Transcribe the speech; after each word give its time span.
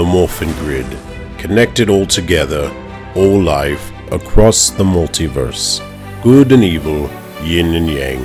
the 0.00 0.06
Morphin 0.06 0.50
Grid, 0.52 0.86
connected 1.36 1.90
all 1.90 2.06
together, 2.06 2.74
all 3.14 3.38
life 3.38 3.92
across 4.10 4.70
the 4.70 4.82
multiverse. 4.82 5.82
Good 6.22 6.52
and 6.52 6.64
evil, 6.64 7.10
yin 7.42 7.74
and 7.74 7.86
yang. 7.86 8.24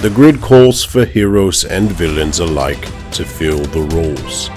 The 0.00 0.10
grid 0.10 0.40
calls 0.40 0.82
for 0.82 1.04
heroes 1.04 1.64
and 1.64 1.88
villains 1.88 2.40
alike 2.40 2.82
to 3.12 3.24
fill 3.24 3.62
the 3.66 3.82
roles. 3.94 4.50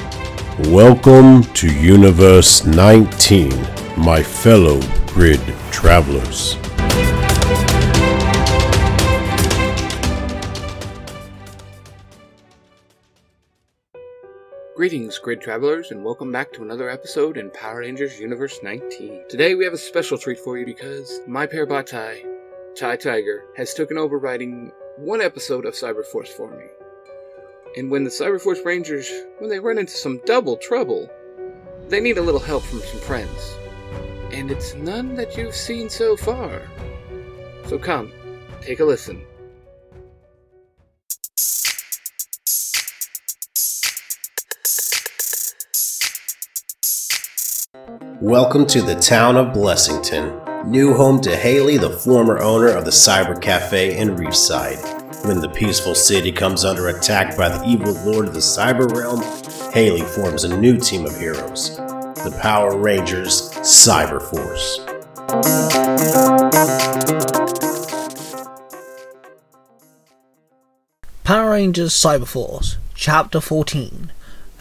Welcome 0.74 1.44
to 1.54 1.72
Universe 1.72 2.66
19, 2.66 3.52
my 3.96 4.24
fellow 4.24 4.82
grid 5.14 5.42
travelers. 5.70 6.58
Greetings, 14.78 15.18
Grid 15.18 15.42
Travelers, 15.42 15.90
and 15.90 16.04
welcome 16.04 16.32
back 16.32 16.54
to 16.54 16.62
another 16.62 16.88
episode 16.88 17.36
in 17.36 17.50
Power 17.50 17.80
Rangers 17.80 18.20
Universe 18.20 18.60
19. 18.62 19.24
Today 19.28 19.56
we 19.56 19.64
have 19.64 19.74
a 19.74 19.78
special 19.78 20.20
treat 20.20 20.38
for 20.38 20.56
you 20.56 20.68
because 20.68 21.20
my 21.26 21.48
pair 21.48 21.66
Tai, 21.66 22.24
Tai 22.76 22.96
Tiger, 22.98 23.46
has 23.56 23.74
taken 23.74 23.98
over 23.98 24.20
writing 24.20 24.72
one 24.98 25.20
episode 25.20 25.66
of 25.66 25.74
Cyberforce 25.74 26.28
for 26.28 26.52
me. 26.52 26.66
And 27.76 27.90
when 27.90 28.04
the 28.04 28.12
Cyberforce 28.12 28.64
Rangers, 28.64 29.12
when 29.40 29.50
they 29.50 29.58
run 29.58 29.80
into 29.80 29.94
some 29.94 30.22
double 30.28 30.58
trouble, 30.58 31.10
they 31.88 32.00
need 32.00 32.20
a 32.20 32.22
little 32.22 32.40
help 32.40 32.62
from 32.62 32.82
some 32.82 33.00
friends. 33.00 33.56
And 34.32 34.52
it's 34.52 34.76
none 34.76 35.16
that 35.16 35.36
you've 35.36 35.56
seen 35.56 35.90
so 35.90 36.16
far. 36.16 36.62
So 37.66 37.80
come, 37.80 38.12
take 38.62 38.80
a 38.80 38.86
listen. 38.86 39.26
Welcome 47.88 48.66
to 48.68 48.82
the 48.82 48.96
town 48.96 49.38
of 49.38 49.56
Blessington, 49.56 50.66
new 50.66 50.94
home 50.94 51.22
to 51.22 51.38
Haley, 51.38 51.78
the 51.78 51.90
former 51.90 52.38
owner 52.40 52.68
of 52.68 52.84
the 52.84 52.92
Cyber 52.92 53.42
Cafe 53.42 53.98
in 53.98 54.18
Reefside. 54.18 54.78
When 55.26 55.40
the 55.40 55.48
peaceful 55.48 55.96
city 55.96 56.34
comes 56.34 56.66
under 56.66 56.90
attack 56.90 57.38
by 57.38 57.48
the 57.48 57.64
evil 57.66 57.94
lord 58.04 58.28
of 58.28 58.34
the 58.34 58.42
cyber 58.42 58.94
realm, 58.94 59.22
Haley 59.72 60.02
forms 60.02 60.44
a 60.44 60.58
new 60.58 60.78
team 60.78 61.06
of 61.06 61.18
heroes, 61.18 61.78
the 61.78 62.38
Power 62.42 62.78
Rangers 62.78 63.52
Cyber 63.62 64.22
Force. 64.22 64.80
Power 71.24 71.52
Rangers 71.52 71.94
Cyber 71.94 72.28
Force, 72.28 72.76
Chapter 72.96 73.40
14 73.40 74.12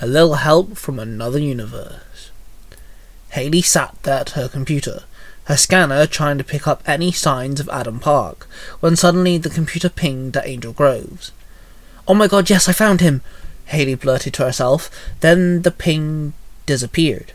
A 0.01 0.07
Little 0.07 0.35
Help 0.35 0.77
from 0.77 1.01
Another 1.01 1.41
Universe. 1.41 2.06
Haley 3.37 3.61
sat 3.61 3.95
there 4.05 4.21
at 4.21 4.31
her 4.31 4.49
computer, 4.49 5.03
her 5.45 5.59
scanner 5.59 6.07
trying 6.07 6.39
to 6.39 6.45
pick 6.45 6.67
up 6.67 6.83
any 6.87 7.13
signs 7.13 7.61
of 7.61 7.69
Adam 7.69 8.01
Park, 8.01 8.49
when 8.81 8.97
suddenly 8.97 9.37
the 9.37 9.51
computer 9.51 9.91
pinged 9.91 10.39
at 10.39 10.47
Angel 10.47 10.73
Groves. 10.73 11.33
Oh 12.09 12.15
my 12.15 12.29
god, 12.29 12.49
yes, 12.49 12.67
I 12.67 12.73
found 12.73 13.03
him! 13.03 13.21
Haley 13.67 13.95
blurted 13.95 14.33
to 14.35 14.45
herself, 14.47 14.89
then 15.21 15.61
the 15.61 15.71
ping 15.71 16.33
disappeared. 16.65 17.35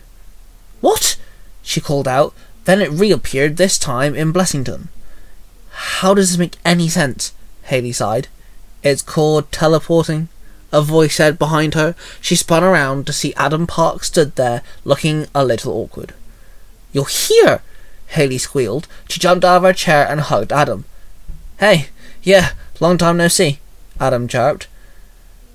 What? 0.79 1.17
she 1.61 1.79
called 1.79 2.07
out, 2.07 2.33
then 2.65 2.81
it 2.81 2.89
reappeared, 2.89 3.57
this 3.57 3.77
time 3.77 4.15
in 4.15 4.33
Blessington. 4.33 4.87
How 5.69 6.15
does 6.15 6.31
this 6.31 6.39
make 6.39 6.57
any 6.65 6.89
sense? 6.89 7.31
Haley 7.65 7.91
sighed. 7.91 8.27
It's 8.81 9.03
called 9.03 9.51
teleporting, 9.51 10.29
a 10.71 10.81
voice 10.81 11.15
said 11.15 11.37
behind 11.37 11.73
her. 11.73 11.95
She 12.21 12.35
spun 12.35 12.63
around 12.63 13.07
to 13.07 13.13
see 13.13 13.33
Adam 13.35 13.67
Park 13.67 14.03
stood 14.03 14.35
there, 14.35 14.61
looking 14.83 15.27
a 15.35 15.45
little 15.45 15.73
awkward. 15.73 16.13
You're 16.93 17.07
here! 17.07 17.61
Haley 18.07 18.37
squealed. 18.37 18.87
She 19.09 19.19
jumped 19.19 19.45
out 19.45 19.57
of 19.57 19.63
her 19.63 19.73
chair 19.73 20.07
and 20.07 20.21
hugged 20.21 20.51
Adam. 20.51 20.85
Hey, 21.59 21.87
yeah, 22.23 22.51
long 22.79 22.97
time 22.97 23.17
no 23.17 23.27
see, 23.27 23.59
Adam 23.99 24.27
chirped. 24.27 24.67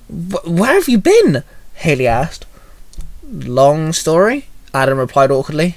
Where 0.08 0.74
have 0.74 0.88
you 0.88 0.98
been? 0.98 1.42
Haley 1.74 2.06
asked. 2.06 2.46
Long 3.28 3.92
story? 3.92 4.46
Adam 4.72 4.98
replied 4.98 5.30
awkwardly. 5.30 5.76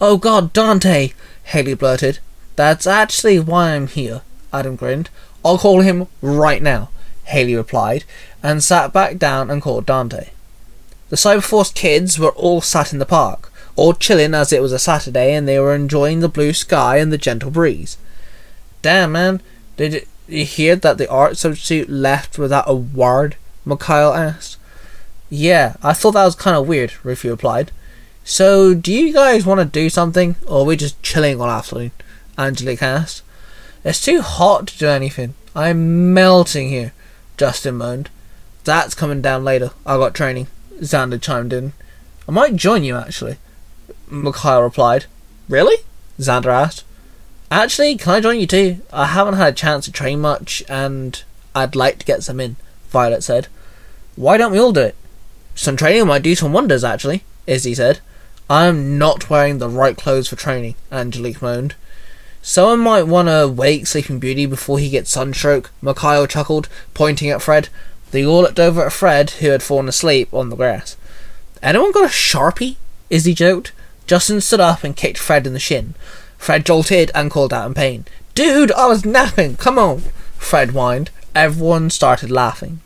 Oh 0.00 0.16
god, 0.16 0.52
Dante! 0.52 1.12
Haley 1.44 1.74
blurted. 1.74 2.20
That's 2.56 2.86
actually 2.86 3.38
why 3.40 3.74
I'm 3.74 3.88
here, 3.88 4.22
Adam 4.52 4.76
grinned. 4.76 5.10
I'll 5.44 5.58
call 5.58 5.80
him 5.80 6.06
right 6.22 6.62
now, 6.62 6.90
Haley 7.28 7.54
replied, 7.54 8.04
and 8.42 8.62
sat 8.62 8.92
back 8.92 9.18
down 9.18 9.50
and 9.50 9.62
called 9.62 9.86
Dante. 9.86 10.30
The 11.08 11.16
Cyberforce 11.16 11.72
kids 11.74 12.18
were 12.18 12.30
all 12.32 12.60
sat 12.60 12.92
in 12.92 12.98
the 12.98 13.06
park, 13.06 13.52
all 13.76 13.94
chilling 13.94 14.34
as 14.34 14.52
it 14.52 14.60
was 14.60 14.72
a 14.72 14.78
Saturday 14.78 15.34
and 15.34 15.46
they 15.46 15.58
were 15.58 15.74
enjoying 15.74 16.20
the 16.20 16.28
blue 16.28 16.52
sky 16.52 16.98
and 16.98 17.12
the 17.12 17.18
gentle 17.18 17.50
breeze. 17.50 17.96
Damn, 18.82 19.12
man, 19.12 19.40
did 19.76 20.06
you 20.26 20.44
hear 20.44 20.76
that 20.76 20.98
the 20.98 21.08
art 21.08 21.36
substitute 21.36 21.88
left 21.88 22.38
without 22.38 22.68
a 22.68 22.74
word? 22.74 23.36
Mikhail 23.64 24.12
asked. 24.12 24.56
Yeah, 25.30 25.76
I 25.82 25.92
thought 25.92 26.12
that 26.12 26.24
was 26.24 26.34
kind 26.34 26.56
of 26.56 26.68
weird, 26.68 26.92
Ruthie 27.04 27.28
replied. 27.28 27.70
So, 28.24 28.74
do 28.74 28.92
you 28.92 29.12
guys 29.12 29.46
want 29.46 29.60
to 29.60 29.64
do 29.64 29.88
something, 29.88 30.36
or 30.46 30.60
are 30.60 30.64
we 30.64 30.76
just 30.76 31.02
chilling 31.02 31.40
all 31.40 31.48
afternoon? 31.48 31.92
Angelique 32.36 32.82
asked. 32.82 33.22
It's 33.84 34.04
too 34.04 34.20
hot 34.20 34.66
to 34.68 34.78
do 34.78 34.88
anything. 34.88 35.34
I'm 35.54 36.12
melting 36.12 36.68
here, 36.68 36.92
Justin 37.38 37.76
moaned. 37.76 38.10
That's 38.64 38.94
coming 38.94 39.22
down 39.22 39.44
later. 39.44 39.70
I 39.86 39.96
got 39.96 40.14
training. 40.14 40.48
Xander 40.80 41.20
chimed 41.20 41.52
in. 41.52 41.72
I 42.28 42.32
might 42.32 42.56
join 42.56 42.84
you, 42.84 42.96
actually. 42.96 43.38
Mikhail 44.10 44.62
replied. 44.62 45.06
Really? 45.48 45.76
Xander 46.18 46.52
asked. 46.52 46.84
Actually, 47.50 47.96
can 47.96 48.12
I 48.12 48.20
join 48.20 48.38
you 48.38 48.46
too? 48.46 48.80
I 48.92 49.06
haven't 49.06 49.34
had 49.34 49.54
a 49.54 49.56
chance 49.56 49.86
to 49.86 49.92
train 49.92 50.20
much, 50.20 50.62
and 50.68 51.22
I'd 51.54 51.74
like 51.74 51.98
to 52.00 52.06
get 52.06 52.22
some 52.22 52.40
in, 52.40 52.56
Violet 52.90 53.22
said. 53.22 53.48
Why 54.16 54.36
don't 54.36 54.52
we 54.52 54.58
all 54.58 54.72
do 54.72 54.80
it? 54.80 54.96
Some 55.54 55.76
training 55.76 56.06
might 56.06 56.22
do 56.22 56.34
some 56.34 56.52
wonders, 56.52 56.84
actually, 56.84 57.24
Izzy 57.46 57.74
said. 57.74 58.00
I'm 58.50 58.98
not 58.98 59.30
wearing 59.30 59.58
the 59.58 59.68
right 59.68 59.96
clothes 59.96 60.28
for 60.28 60.36
training, 60.36 60.74
Angelique 60.92 61.40
moaned. 61.40 61.74
Someone 62.42 62.80
might 62.80 63.02
want 63.02 63.28
to 63.28 63.48
wake 63.48 63.86
Sleeping 63.86 64.18
Beauty 64.18 64.46
before 64.46 64.78
he 64.78 64.90
gets 64.90 65.10
sunstroke, 65.10 65.70
Mikhail 65.82 66.26
chuckled, 66.26 66.68
pointing 66.94 67.30
at 67.30 67.42
Fred. 67.42 67.68
They 68.10 68.24
all 68.24 68.42
looked 68.42 68.60
over 68.60 68.86
at 68.86 68.92
Fred, 68.92 69.30
who 69.30 69.50
had 69.50 69.62
fallen 69.62 69.88
asleep 69.88 70.32
on 70.32 70.48
the 70.48 70.56
grass. 70.56 70.96
Anyone 71.62 71.92
got 71.92 72.04
a 72.04 72.08
sharpie? 72.08 72.76
Izzy 73.10 73.34
joked. 73.34 73.72
Justin 74.06 74.40
stood 74.40 74.60
up 74.60 74.84
and 74.84 74.96
kicked 74.96 75.18
Fred 75.18 75.46
in 75.46 75.52
the 75.52 75.58
shin. 75.58 75.94
Fred 76.38 76.64
jolted 76.64 77.10
and 77.14 77.30
called 77.30 77.52
out 77.52 77.66
in 77.66 77.74
pain. 77.74 78.04
Dude, 78.34 78.72
I 78.72 78.86
was 78.86 79.04
napping, 79.04 79.56
come 79.56 79.78
on! 79.78 80.02
Fred 80.36 80.70
whined. 80.70 81.10
Everyone 81.34 81.90
started 81.90 82.30
laughing. 82.30 82.80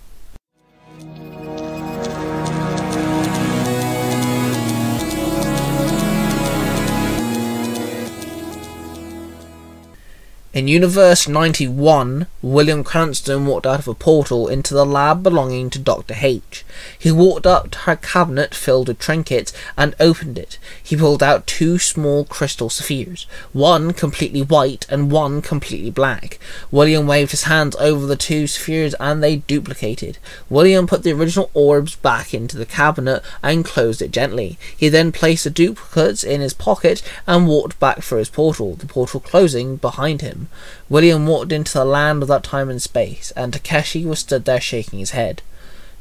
In 10.54 10.68
Universe 10.68 11.26
91, 11.26 12.26
William 12.42 12.84
Cranston 12.84 13.46
walked 13.46 13.66
out 13.66 13.78
of 13.78 13.88
a 13.88 13.94
portal 13.94 14.48
into 14.48 14.74
the 14.74 14.84
lab 14.84 15.22
belonging 15.22 15.70
to 15.70 15.78
Dr. 15.78 16.14
H. 16.20 16.62
He 16.98 17.10
walked 17.10 17.46
up 17.46 17.70
to 17.70 17.78
her 17.78 17.96
cabinet 17.96 18.54
filled 18.54 18.88
with 18.88 18.98
trinkets 18.98 19.54
and 19.78 19.94
opened 19.98 20.36
it. 20.36 20.58
He 20.82 20.94
pulled 20.94 21.22
out 21.22 21.46
two 21.46 21.78
small 21.78 22.26
crystal 22.26 22.68
spheres, 22.68 23.26
one 23.54 23.94
completely 23.94 24.42
white 24.42 24.84
and 24.90 25.10
one 25.10 25.40
completely 25.40 25.90
black. 25.90 26.38
William 26.70 27.06
waved 27.06 27.30
his 27.30 27.44
hands 27.44 27.74
over 27.76 28.04
the 28.04 28.14
two 28.14 28.46
spheres 28.46 28.94
and 29.00 29.22
they 29.22 29.36
duplicated. 29.36 30.18
William 30.50 30.86
put 30.86 31.02
the 31.02 31.12
original 31.12 31.50
orbs 31.54 31.96
back 31.96 32.34
into 32.34 32.58
the 32.58 32.66
cabinet 32.66 33.22
and 33.42 33.64
closed 33.64 34.02
it 34.02 34.10
gently. 34.10 34.58
He 34.76 34.90
then 34.90 35.12
placed 35.12 35.44
the 35.44 35.50
duplicates 35.50 36.22
in 36.22 36.42
his 36.42 36.52
pocket 36.52 37.02
and 37.26 37.48
walked 37.48 37.80
back 37.80 38.02
for 38.02 38.18
his 38.18 38.28
portal, 38.28 38.74
the 38.74 38.84
portal 38.84 39.18
closing 39.18 39.76
behind 39.76 40.20
him. 40.20 40.41
William 40.88 41.26
walked 41.26 41.52
into 41.52 41.72
the 41.72 41.84
land 41.84 42.20
without 42.20 42.44
time 42.44 42.68
and 42.68 42.80
space, 42.80 43.32
and 43.36 43.52
Takeshi 43.52 44.04
was 44.04 44.20
stood 44.20 44.44
there 44.44 44.60
shaking 44.60 44.98
his 44.98 45.10
head. 45.10 45.42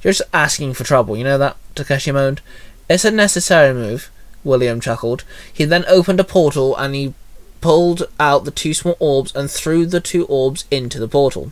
You're 0.02 0.14
just 0.14 0.30
asking 0.34 0.74
for 0.74 0.84
trouble, 0.84 1.16
you 1.16 1.24
know 1.24 1.38
that? 1.38 1.58
Takeshi 1.76 2.12
moaned. 2.12 2.42
It's 2.90 3.06
a 3.06 3.12
necessary 3.12 3.74
move, 3.74 4.12
William 4.44 4.82
chuckled. 4.82 5.24
He 5.52 5.66
then 5.66 5.86
opened 5.88 6.20
a 6.20 6.24
portal 6.24 6.76
and 6.76 6.96
he 6.96 7.14
pulled 7.62 8.04
out 8.20 8.44
the 8.44 8.52
two 8.52 8.74
small 8.74 8.98
orbs 9.00 9.34
and 9.36 9.50
threw 9.50 9.86
the 9.86 10.02
two 10.02 10.26
orbs 10.26 10.66
into 10.72 11.00
the 11.00 11.08
portal. 11.08 11.52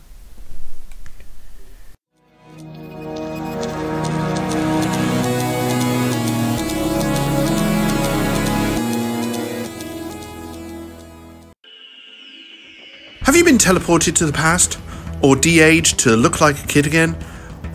Teleported 13.70 14.16
to 14.16 14.26
the 14.26 14.32
past? 14.32 14.78
Or 15.22 15.36
de 15.36 15.60
aged 15.60 15.98
to 16.00 16.16
look 16.16 16.40
like 16.40 16.62
a 16.62 16.66
kid 16.66 16.86
again? 16.86 17.16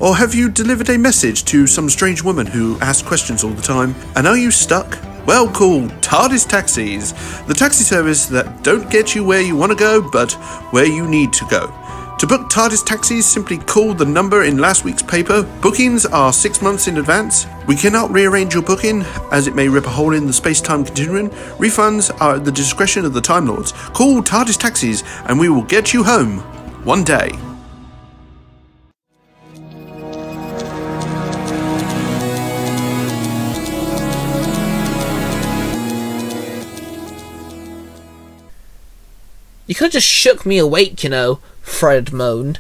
Or 0.02 0.16
have 0.18 0.36
you 0.36 0.50
delivered 0.50 0.90
a 0.90 0.98
message 0.98 1.46
to 1.46 1.68
some 1.68 1.90
strange 1.90 2.22
woman 2.22 2.46
who 2.46 2.78
asks 2.82 3.08
questions 3.08 3.46
all 3.46 3.52
the 3.52 3.62
time? 3.62 3.96
And 4.18 4.28
are 4.28 4.38
you 4.38 4.52
stuck? 4.52 4.98
Well, 5.26 5.48
call 5.48 5.88
TARDIS 6.02 6.48
Taxis, 6.48 7.14
the 7.48 7.54
taxi 7.54 7.84
service 7.84 8.26
that 8.28 8.62
don't 8.62 8.92
get 8.92 9.16
you 9.16 9.24
where 9.24 9.42
you 9.42 9.56
want 9.56 9.72
to 9.72 9.78
go, 9.78 10.08
but 10.12 10.34
where 10.74 10.86
you 10.86 11.08
need 11.08 11.32
to 11.34 11.46
go. 11.50 11.74
To 12.20 12.28
book 12.28 12.50
TARDIS 12.50 12.86
taxis, 12.86 13.26
simply 13.26 13.58
call 13.58 13.94
the 13.94 14.06
number 14.06 14.46
in 14.46 14.58
last 14.58 14.86
week's 14.86 15.04
paper. 15.04 15.44
Bookings 15.62 16.06
are 16.06 16.32
six 16.32 16.62
months 16.62 16.88
in 16.88 16.98
advance. 16.98 17.46
We 17.68 17.76
cannot 17.76 18.10
rearrange 18.10 18.54
your 18.54 18.64
booking, 18.64 19.02
as 19.34 19.48
it 19.48 19.54
may 19.54 19.68
rip 19.68 19.86
a 19.86 19.90
hole 19.90 20.14
in 20.14 20.26
the 20.26 20.32
space 20.32 20.62
time 20.62 20.86
continuum. 20.86 21.30
Refunds 21.60 22.16
are 22.22 22.36
at 22.36 22.46
the 22.46 22.54
discretion 22.54 23.04
of 23.04 23.14
the 23.14 23.20
Time 23.20 23.48
Lords. 23.48 23.74
Call 23.74 24.24
TARDIS 24.24 24.58
taxis, 24.58 25.04
and 25.28 25.38
we 25.38 25.50
will 25.50 25.64
get 25.64 25.94
you 25.94 26.06
home. 26.06 26.40
One 26.86 27.04
day. 27.04 27.32
You 39.68 39.74
could 39.74 39.86
have 39.86 39.94
just 39.94 40.08
shook 40.08 40.46
me 40.46 40.60
awake, 40.60 41.04
you 41.04 41.10
know, 41.10 41.40
Fred 41.66 42.14
moaned. 42.14 42.60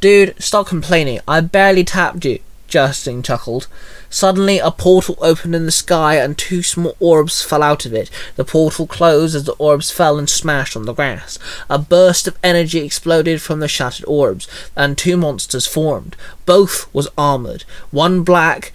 Dude, 0.00 0.34
stop 0.42 0.66
complaining. 0.66 1.20
I 1.28 1.40
barely 1.40 1.84
tapped 1.84 2.24
you, 2.24 2.40
Justin 2.66 3.22
chuckled. 3.22 3.68
Suddenly, 4.10 4.58
a 4.58 4.70
portal 4.70 5.16
opened 5.20 5.54
in 5.54 5.66
the 5.66 5.70
sky 5.70 6.16
and 6.16 6.36
two 6.36 6.62
small 6.62 6.96
orbs 6.98 7.42
fell 7.42 7.62
out 7.62 7.84
of 7.84 7.92
it. 7.92 8.10
The 8.36 8.44
portal 8.44 8.86
closed 8.86 9.36
as 9.36 9.44
the 9.44 9.52
orbs 9.52 9.90
fell 9.90 10.18
and 10.18 10.28
smashed 10.28 10.76
on 10.76 10.86
the 10.86 10.94
grass. 10.94 11.38
A 11.68 11.78
burst 11.78 12.26
of 12.26 12.38
energy 12.42 12.78
exploded 12.78 13.42
from 13.42 13.60
the 13.60 13.68
shattered 13.68 14.06
orbs, 14.08 14.48
and 14.74 14.96
two 14.96 15.16
monsters 15.16 15.66
formed. 15.66 16.16
Both 16.46 16.92
was 16.94 17.08
armored. 17.18 17.64
One 17.90 18.22
black, 18.22 18.72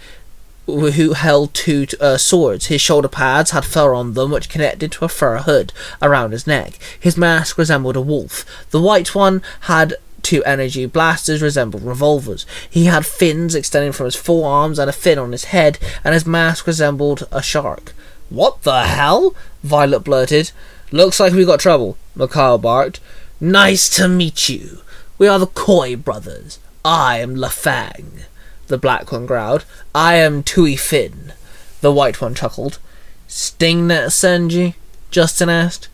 who 0.66 1.14
held 1.14 1.54
two 1.54 1.88
uh, 2.00 2.18
swords. 2.18 2.68
His 2.68 2.82
shoulder 2.82 3.08
pads 3.08 3.52
had 3.52 3.66
fur 3.66 3.94
on 3.94 4.14
them, 4.14 4.32
which 4.32 4.50
connected 4.50 4.92
to 4.94 5.06
a 5.06 5.10
fur 5.10 5.40
hood 5.40 5.74
around 6.02 6.32
his 6.32 6.48
neck. 6.48 6.80
His 7.00 7.18
mask 7.18 7.58
resembled 7.58 7.98
a 7.98 8.02
wolf. 8.02 8.46
The 8.72 8.82
white 8.82 9.14
one 9.14 9.42
had 9.62 9.96
two 10.22 10.44
energy 10.46 10.86
blasters 10.86 11.42
resembled 11.42 11.84
revolvers. 11.84 12.46
He 12.70 12.86
had 12.86 13.06
fins 13.06 13.56
extending 13.56 13.92
from 13.92 14.06
his 14.06 14.16
forearms 14.16 14.80
and 14.80 14.90
a 14.90 14.94
fin 14.94 15.20
on 15.20 15.34
his 15.34 15.46
head, 15.46 15.78
and 16.04 16.14
his 16.14 16.26
mask 16.26 16.66
resembled 16.66 17.28
a 17.32 17.42
shark. 17.42 17.94
What 18.30 18.64
the 18.64 18.84
hell? 18.84 19.36
Violet 19.64 20.00
blurted. 20.00 20.52
Looks 20.92 21.20
like 21.20 21.34
we 21.34 21.46
got 21.46 21.60
trouble, 21.60 21.98
Mikhail 22.16 22.58
barked. 22.58 23.00
Nice 23.42 23.90
to 23.98 24.08
meet 24.08 24.48
you. 24.48 24.80
We 25.18 25.28
are 25.28 25.40
the 25.40 25.48
Coy 25.48 25.96
brothers. 25.96 26.60
I 26.86 27.20
am 27.20 27.36
Lafang 27.36 28.24
the 28.68 28.78
black 28.78 29.12
one 29.12 29.26
growled. 29.26 29.66
I 29.94 30.16
am 30.16 30.44
Tui 30.44 30.76
Finn. 30.76 31.34
The 31.82 31.92
white 31.92 32.22
one 32.22 32.36
chuckled. 32.36 32.80
Stingnet 33.28 34.08
Senji? 34.08 34.76
Justin 35.12 35.50
asked. 35.50 35.88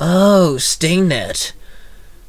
Oh, 0.00 0.56
Stingnet. 0.58 1.52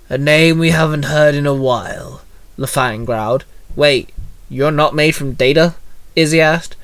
A 0.09 0.17
name 0.17 0.57
we 0.57 0.69
haven't 0.69 1.05
heard 1.05 1.35
in 1.35 1.45
a 1.45 1.53
while, 1.53 2.21
Lafang 2.57 3.05
growled. 3.05 3.43
Wait, 3.75 4.09
you're 4.49 4.71
not 4.71 4.95
made 4.95 5.15
from 5.15 5.33
data? 5.33 5.75
Izzy 6.15 6.39
asked. 6.39 6.75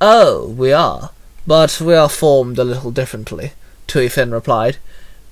Oh, 0.00 0.48
we 0.48 0.72
are. 0.72 1.10
But 1.46 1.80
we 1.80 1.94
are 1.94 2.08
formed 2.08 2.58
a 2.58 2.64
little 2.64 2.90
differently, 2.90 3.52
Tui 3.86 4.08
Finn 4.08 4.32
replied. 4.32 4.78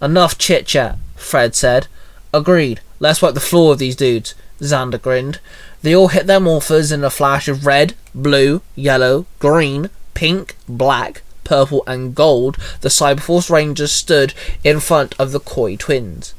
Enough 0.00 0.38
chit 0.38 0.66
chat, 0.66 0.98
Fred 1.16 1.54
said. 1.54 1.86
Agreed. 2.32 2.80
Let's 3.00 3.20
wipe 3.20 3.34
the 3.34 3.40
floor 3.40 3.70
with 3.70 3.80
these 3.80 3.96
dudes, 3.96 4.34
Xander 4.60 5.00
grinned. 5.00 5.40
They 5.82 5.94
all 5.94 6.08
hit 6.08 6.26
their 6.26 6.40
morphers 6.40 6.93
in 6.93 7.02
a 7.05 7.11
flash 7.11 7.49
of 7.49 7.67
red, 7.67 7.94
blue, 8.14 8.62
yellow, 8.76 9.26
green, 9.40 9.90
pink, 10.14 10.56
black, 10.69 11.23
purple, 11.44 11.82
and 11.87 12.14
gold. 12.14 12.56
The 12.81 12.88
Cyberforce 12.88 13.50
Rangers 13.50 13.93
stood 13.93 14.32
in 14.62 14.81
front 14.81 15.14
of 15.19 15.32
the 15.32 15.40
Koi 15.40 15.76
twins. 15.76 16.34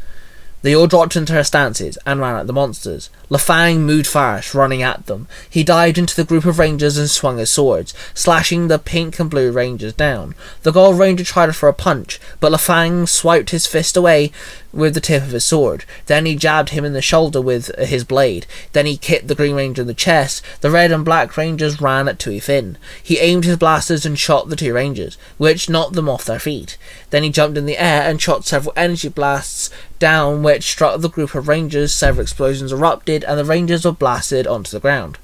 They 0.64 0.74
all 0.74 0.88
dropped 0.88 1.18
into 1.18 1.34
their 1.34 1.44
stances 1.44 1.98
and 2.06 2.22
ran 2.22 2.38
at 2.38 2.48
the 2.48 2.54
monsters. 2.54 3.10
Lafang 3.30 3.80
moved 3.80 4.08
fast, 4.08 4.56
running 4.56 4.82
at 4.82 5.08
them. 5.08 5.28
He 5.50 5.62
dived 5.62 5.98
into 5.98 6.16
the 6.16 6.24
group 6.24 6.46
of 6.46 6.58
rangers 6.58 6.98
and 6.98 7.10
swung 7.10 7.38
his 7.38 7.52
swords, 7.52 7.94
slashing 8.14 8.70
the 8.70 8.80
pink 8.80 9.20
and 9.20 9.30
blue 9.30 9.52
rangers 9.52 9.92
down. 9.92 10.36
The 10.62 10.72
gold 10.72 10.98
ranger 10.98 11.26
tried 11.26 11.54
for 11.54 11.68
a 11.68 11.74
punch, 11.74 12.18
but 12.40 12.54
Lafang 12.54 13.10
swiped 13.10 13.50
his 13.50 13.68
fist 13.68 13.98
away 13.98 14.32
with 14.74 14.96
the 14.96 15.00
tip 15.00 15.24
of 15.24 15.30
his 15.32 15.46
sword. 15.46 15.86
Then 16.08 16.26
he 16.26 16.36
jabbed 16.36 16.70
him 16.70 16.84
in 16.84 16.94
the 16.94 17.02
shoulder 17.02 17.40
with 17.40 17.72
uh, 17.78 17.86
his 17.86 18.04
blade. 18.04 18.48
Then 18.74 18.86
he 18.86 18.98
kicked 18.98 19.28
the 19.28 19.36
green 19.36 19.56
ranger 19.56 19.84
in 19.84 19.88
the 19.88 19.94
chest. 19.94 20.42
The 20.62 20.72
red 20.72 20.92
and 20.92 21.06
black 21.06 21.38
rangers 21.38 21.80
ran 21.80 22.08
at 22.08 22.20
Tui 22.20 22.40
Finn. 22.40 22.78
He 23.02 23.20
aimed 23.20 23.46
his 23.46 23.58
blasters 23.58 24.06
and 24.06 24.18
shot 24.18 24.50
the 24.50 24.56
two 24.56 24.74
rangers, 24.74 25.18
which 25.38 25.70
knocked 25.70 25.94
them 25.94 26.10
off 26.10 26.26
their 26.26 26.40
feet. 26.40 26.78
Then 27.12 27.24
he 27.24 27.30
jumped 27.30 27.58
in 27.58 27.66
the 27.66 27.78
air 27.78 28.02
and 28.02 28.22
shot 28.22 28.46
several 28.46 28.74
energy 28.76 29.10
blasts 29.10 29.70
down, 30.00 30.44
which 30.44 30.64
struck 30.64 31.00
the 31.00 31.10
group 31.10 31.36
of 31.36 31.48
rangers. 31.48 31.94
Several 31.94 32.24
explosions 32.24 32.72
erupted, 32.72 33.24
and 33.24 33.40
the 33.40 33.46
rangers 33.46 33.86
were 33.86 33.92
blasted 33.92 34.48
onto 34.48 34.72
the 34.72 34.80
ground. 34.80 35.20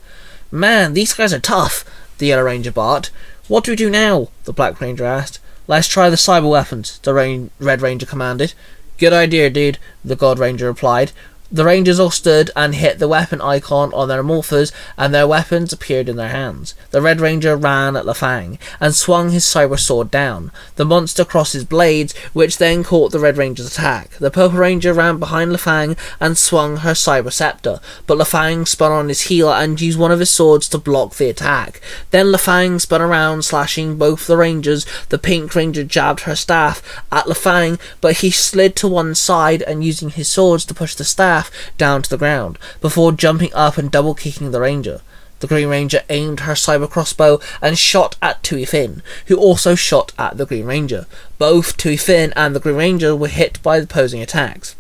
Man, 0.51 0.93
these 0.93 1.13
guys 1.13 1.33
are 1.33 1.39
tough, 1.39 1.83
the 2.17 2.27
yellow 2.27 2.43
ranger 2.43 2.71
barked. 2.71 3.11
What 3.47 3.63
do 3.63 3.71
we 3.71 3.75
do 3.75 3.89
now? 3.89 4.29
the 4.45 4.53
black 4.53 4.79
ranger 4.79 5.05
asked. 5.05 5.39
Let's 5.67 5.87
try 5.87 6.09
the 6.09 6.15
cyber 6.15 6.49
weapons, 6.49 6.99
the 7.03 7.13
rain- 7.13 7.51
red 7.59 7.81
ranger 7.81 8.05
commanded. 8.07 8.53
Good 8.99 9.13
idea, 9.13 9.49
dude, 9.49 9.77
the 10.03 10.17
Gold 10.17 10.39
Ranger 10.39 10.67
replied. 10.67 11.13
The 11.51 11.65
Rangers 11.65 11.99
all 11.99 12.11
stood 12.11 12.51
and 12.55 12.75
hit 12.75 12.99
the 12.99 13.07
weapon 13.07 13.41
icon 13.41 13.91
on 13.95 14.07
their 14.07 14.21
morphers, 14.21 14.71
and 14.95 15.11
their 15.11 15.25
weapons 15.25 15.73
appeared 15.73 16.07
in 16.07 16.15
their 16.15 16.29
hands. 16.29 16.75
The 16.91 17.01
Red 17.01 17.19
Ranger 17.19 17.57
ran 17.57 17.95
at 17.95 18.05
Lafang 18.05 18.59
and 18.79 18.93
swung 18.93 19.31
his 19.31 19.45
cyber 19.45 19.79
sword 19.79 20.11
down. 20.11 20.51
The 20.75 20.85
monster 20.85 21.25
crossed 21.25 21.53
his 21.53 21.63
blades, 21.63 22.15
which 22.33 22.59
then 22.59 22.83
caught 22.83 23.11
the 23.11 23.19
Red 23.19 23.35
Ranger's 23.35 23.65
attack. 23.65 24.11
The 24.19 24.29
Purple 24.29 24.59
Ranger 24.59 24.93
ran 24.93 25.17
behind 25.17 25.51
Lafang 25.51 25.97
and 26.19 26.37
swung 26.37 26.77
her 26.77 26.91
cyber 26.91 27.33
scepter, 27.33 27.79
but 28.05 28.19
Lafang 28.19 28.67
spun 28.67 28.91
on 28.91 29.09
his 29.09 29.21
heel 29.21 29.51
and 29.51 29.81
used 29.81 29.97
one 29.97 30.11
of 30.11 30.19
his 30.19 30.29
swords 30.29 30.69
to 30.69 30.77
block 30.77 31.15
the 31.15 31.29
attack. 31.29 31.81
Then 32.11 32.27
Lafang 32.27 32.79
spun 32.79 33.01
around, 33.01 33.41
slashing 33.43 33.97
both 33.97 34.27
the 34.27 34.37
Rangers. 34.37 34.85
The 35.09 35.17
Pink 35.17 35.55
Ranger 35.55 35.83
jabbed 35.83 36.21
her 36.21 36.35
staff 36.35 36.83
at 37.11 37.25
Lafang, 37.25 37.79
but 38.01 38.17
he 38.17 38.29
slid 38.29 38.75
to 38.75 38.87
one 38.87 39.15
side 39.15 39.63
and 39.63 39.83
using 39.83 40.11
his 40.11 40.29
swords 40.29 40.63
to 40.65 40.75
push 40.75 40.93
the 40.93 41.03
staff 41.03 41.38
down 41.77 42.01
to 42.01 42.09
the 42.09 42.17
ground, 42.17 42.57
before 42.81 43.11
jumping 43.11 43.53
up 43.53 43.77
and 43.77 43.91
double 43.91 44.13
kicking 44.13 44.51
the 44.51 44.61
ranger. 44.61 45.01
The 45.39 45.47
Green 45.47 45.69
Ranger 45.69 46.01
aimed 46.09 46.41
her 46.41 46.53
cyber 46.53 46.89
crossbow 46.89 47.39
and 47.61 47.77
shot 47.77 48.17
at 48.21 48.43
Tui 48.43 48.65
Finn, 48.65 49.01
who 49.27 49.37
also 49.37 49.73
shot 49.75 50.11
at 50.17 50.37
the 50.37 50.45
Green 50.45 50.65
Ranger. 50.65 51.05
Both 51.37 51.77
Tui 51.77 51.95
Finn 51.95 52.33
and 52.35 52.53
the 52.53 52.59
Green 52.59 52.75
Ranger 52.75 53.15
were 53.15 53.29
hit 53.29 53.61
by 53.63 53.79
the 53.79 53.85
opposing 53.85 54.21
attacks. 54.21 54.75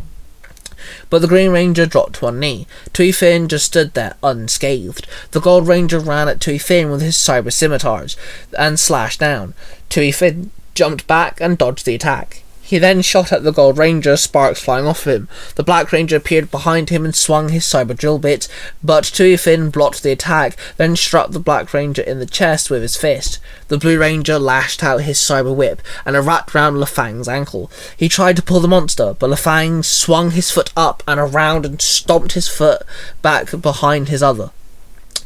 But 1.09 1.21
the 1.21 1.27
Green 1.27 1.51
Ranger 1.51 1.85
dropped 1.85 2.15
to 2.15 2.25
one 2.25 2.39
knee. 2.39 2.67
Tui 2.93 3.11
Finn 3.11 3.47
just 3.47 3.65
stood 3.65 3.93
there, 3.93 4.15
unscathed. 4.21 5.07
The 5.31 5.39
Gold 5.39 5.67
Ranger 5.67 5.99
ran 5.99 6.27
at 6.27 6.41
Tui 6.41 6.57
Finn 6.57 6.91
with 6.91 7.01
his 7.01 7.15
cyber 7.15 7.53
scimitars 7.53 8.17
and 8.57 8.79
slashed 8.79 9.19
down. 9.19 9.53
Tui 9.87 10.11
Finn 10.11 10.51
jumped 10.73 11.07
back 11.07 11.39
and 11.39 11.57
dodged 11.57 11.85
the 11.85 11.95
attack. 11.95 12.43
He 12.69 12.77
then 12.77 13.01
shot 13.01 13.31
at 13.31 13.41
the 13.41 13.51
Gold 13.51 13.79
Ranger, 13.79 14.15
sparks 14.15 14.61
flying 14.61 14.85
off 14.85 15.07
him. 15.07 15.27
The 15.55 15.63
Black 15.63 15.91
Ranger 15.91 16.17
appeared 16.17 16.51
behind 16.51 16.91
him 16.91 17.03
and 17.03 17.15
swung 17.15 17.49
his 17.49 17.65
cyber 17.65 17.97
drill 17.97 18.19
bit, 18.19 18.47
but 18.83 19.05
Tui 19.05 19.37
Finn 19.37 19.71
blocked 19.71 20.03
the 20.03 20.11
attack, 20.11 20.55
then 20.77 20.95
struck 20.95 21.31
the 21.31 21.39
Black 21.39 21.73
Ranger 21.73 22.03
in 22.03 22.19
the 22.19 22.27
chest 22.27 22.69
with 22.69 22.83
his 22.83 22.95
fist. 22.95 23.39
The 23.69 23.79
Blue 23.79 23.97
Ranger 23.97 24.37
lashed 24.37 24.83
out 24.83 25.01
his 25.01 25.17
cyber 25.17 25.55
whip, 25.55 25.81
and 26.05 26.15
it 26.15 26.19
wrapped 26.19 26.53
round 26.53 26.77
Lafang's 26.77 27.27
ankle. 27.27 27.71
He 27.97 28.07
tried 28.07 28.35
to 28.35 28.43
pull 28.43 28.59
the 28.59 28.67
monster, 28.67 29.15
but 29.17 29.31
Lafang 29.31 29.83
swung 29.83 30.29
his 30.29 30.51
foot 30.51 30.71
up 30.77 31.01
and 31.07 31.19
around 31.19 31.65
and 31.65 31.81
stomped 31.81 32.33
his 32.33 32.47
foot 32.47 32.83
back 33.23 33.49
behind 33.59 34.09
his 34.09 34.21
other 34.21 34.51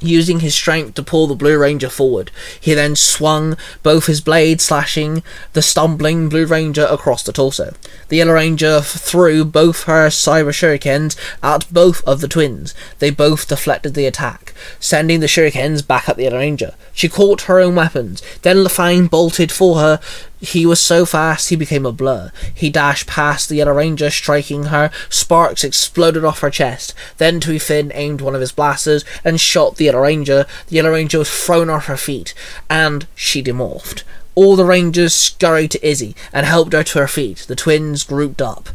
using 0.03 0.39
his 0.41 0.53
strength 0.53 0.95
to 0.95 1.03
pull 1.03 1.27
the 1.27 1.35
Blue 1.35 1.57
Ranger 1.57 1.89
forward. 1.89 2.31
He 2.59 2.73
then 2.73 2.95
swung 2.95 3.57
both 3.81 4.05
his 4.05 4.21
blades, 4.21 4.63
slashing 4.63 5.23
the 5.53 5.61
stumbling 5.61 6.29
Blue 6.29 6.45
Ranger 6.45 6.85
across 6.85 7.23
the 7.23 7.31
torso. 7.31 7.73
The 8.09 8.17
Yellow 8.17 8.33
Ranger 8.33 8.81
threw 8.81 9.45
both 9.45 9.83
her 9.83 10.07
cyber 10.07 10.51
shurikens 10.51 11.15
at 11.41 11.71
both 11.71 12.03
of 12.05 12.21
the 12.21 12.27
twins. 12.27 12.73
They 12.99 13.09
both 13.09 13.47
deflected 13.47 13.93
the 13.93 14.05
attack, 14.05 14.53
sending 14.79 15.19
the 15.19 15.27
shurikens 15.27 15.85
back 15.85 16.09
at 16.09 16.17
the 16.17 16.23
Yellow 16.23 16.37
Ranger. 16.37 16.75
She 16.93 17.09
caught 17.09 17.43
her 17.43 17.59
own 17.59 17.75
weapons. 17.75 18.21
Then 18.41 18.57
Lafang 18.57 19.09
bolted 19.09 19.51
for 19.51 19.77
her, 19.77 19.99
he 20.43 20.65
was 20.65 20.79
so 20.81 21.05
fast 21.05 21.49
he 21.49 21.55
became 21.55 21.85
a 21.85 21.91
blur. 21.93 22.31
He 22.53 22.69
dashed 22.69 23.07
past 23.07 23.47
the 23.47 23.55
Yellow 23.55 23.71
Ranger, 23.71 24.09
striking 24.09 24.65
her. 24.65 24.91
Sparks 25.09 25.63
exploded 25.63 26.25
off 26.25 26.39
her 26.39 26.49
chest. 26.49 26.93
Then 27.17 27.39
Tui 27.39 27.57
Finn 27.59 27.91
aimed 27.95 28.19
one 28.19 28.35
of 28.35 28.41
his 28.41 28.51
blasters 28.51 29.05
and 29.23 29.39
shot 29.39 29.77
the 29.77 29.85
Yellow 29.85 30.01
Ranger. 30.01 30.45
The 30.67 30.75
Yellow 30.75 30.91
Ranger 30.91 31.19
was 31.19 31.31
thrown 31.31 31.69
off 31.69 31.85
her 31.85 31.95
feet, 31.95 32.33
and 32.69 33.07
she 33.15 33.41
demorphed. 33.41 34.03
All 34.35 34.57
the 34.57 34.65
Rangers 34.65 35.13
scurried 35.13 35.71
to 35.71 35.87
Izzy 35.87 36.13
and 36.33 36.45
helped 36.45 36.73
her 36.73 36.83
to 36.83 36.99
her 36.99 37.07
feet. 37.07 37.45
The 37.47 37.55
twins 37.55 38.03
grouped 38.03 38.41
up. 38.41 38.69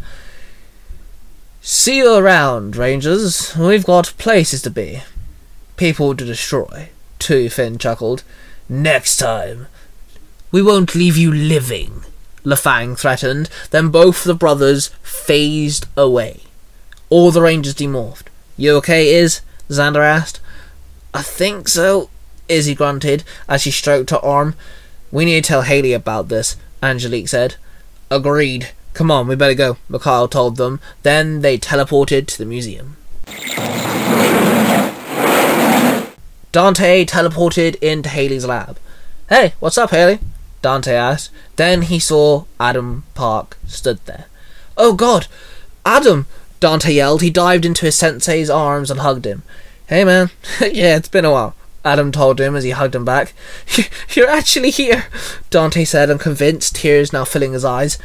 See 1.60 1.98
you 1.98 2.14
around, 2.14 2.76
Rangers. 2.76 3.54
We've 3.56 3.84
got 3.84 4.14
places 4.16 4.62
to 4.62 4.70
be. 4.70 5.02
people 5.76 6.14
to 6.16 6.24
destroy. 6.24 6.88
Tui 7.18 7.48
Fin 7.48 7.76
chuckled. 7.78 8.22
Next 8.68 9.16
time, 9.18 9.66
we 10.50 10.62
won't 10.62 10.94
leave 10.94 11.16
you 11.16 11.32
living, 11.32 12.04
Lafang 12.44 12.98
threatened. 12.98 13.50
Then 13.70 13.88
both 13.88 14.24
the 14.24 14.34
brothers 14.34 14.88
phased 15.02 15.86
away. 15.96 16.40
All 17.10 17.30
the 17.30 17.42
rangers 17.42 17.74
demorphed. 17.74 18.28
You 18.56 18.76
okay, 18.76 19.14
Iz? 19.14 19.40
Xander 19.68 20.02
asked. 20.02 20.40
I 21.12 21.22
think 21.22 21.68
so, 21.68 22.10
Izzy 22.48 22.74
grunted 22.74 23.24
as 23.48 23.62
she 23.62 23.70
stroked 23.70 24.10
her 24.10 24.24
arm. 24.24 24.54
We 25.10 25.24
need 25.24 25.44
to 25.44 25.48
tell 25.48 25.62
Haley 25.62 25.92
about 25.92 26.28
this, 26.28 26.56
Angelique 26.82 27.28
said. 27.28 27.56
Agreed. 28.10 28.70
Come 28.94 29.10
on, 29.10 29.28
we 29.28 29.36
better 29.36 29.54
go, 29.54 29.76
Mikhail 29.88 30.28
told 30.28 30.56
them. 30.56 30.80
Then 31.02 31.40
they 31.42 31.58
teleported 31.58 32.26
to 32.26 32.38
the 32.38 32.44
museum. 32.44 32.96
Dante 36.50 37.04
teleported 37.04 37.76
into 37.82 38.08
Haley's 38.08 38.46
lab. 38.46 38.78
Hey, 39.28 39.54
what's 39.60 39.78
up, 39.78 39.90
Haley? 39.90 40.18
Dante 40.68 40.92
asked. 40.92 41.30
Then 41.56 41.80
he 41.80 41.98
saw 41.98 42.44
Adam 42.60 43.04
Park 43.14 43.56
stood 43.66 44.04
there. 44.04 44.26
Oh 44.76 44.92
god! 44.92 45.26
Adam! 45.86 46.26
Dante 46.60 46.92
yelled. 46.92 47.22
He 47.22 47.30
dived 47.30 47.64
into 47.64 47.86
his 47.86 47.94
sensei's 47.94 48.50
arms 48.50 48.90
and 48.90 49.00
hugged 49.00 49.24
him. 49.24 49.44
Hey 49.86 50.04
man, 50.04 50.28
yeah, 50.60 50.98
it's 50.98 51.08
been 51.08 51.24
a 51.24 51.32
while. 51.32 51.54
Adam 51.86 52.12
told 52.12 52.38
him 52.38 52.54
as 52.54 52.64
he 52.64 52.72
hugged 52.72 52.94
him 52.94 53.06
back. 53.06 53.32
You're 54.10 54.28
actually 54.28 54.70
here, 54.70 55.06
Dante 55.48 55.86
said, 55.86 56.10
unconvinced, 56.10 56.76
tears 56.76 57.14
now 57.14 57.24
filling 57.24 57.54
his 57.54 57.64
eyes. 57.64 57.96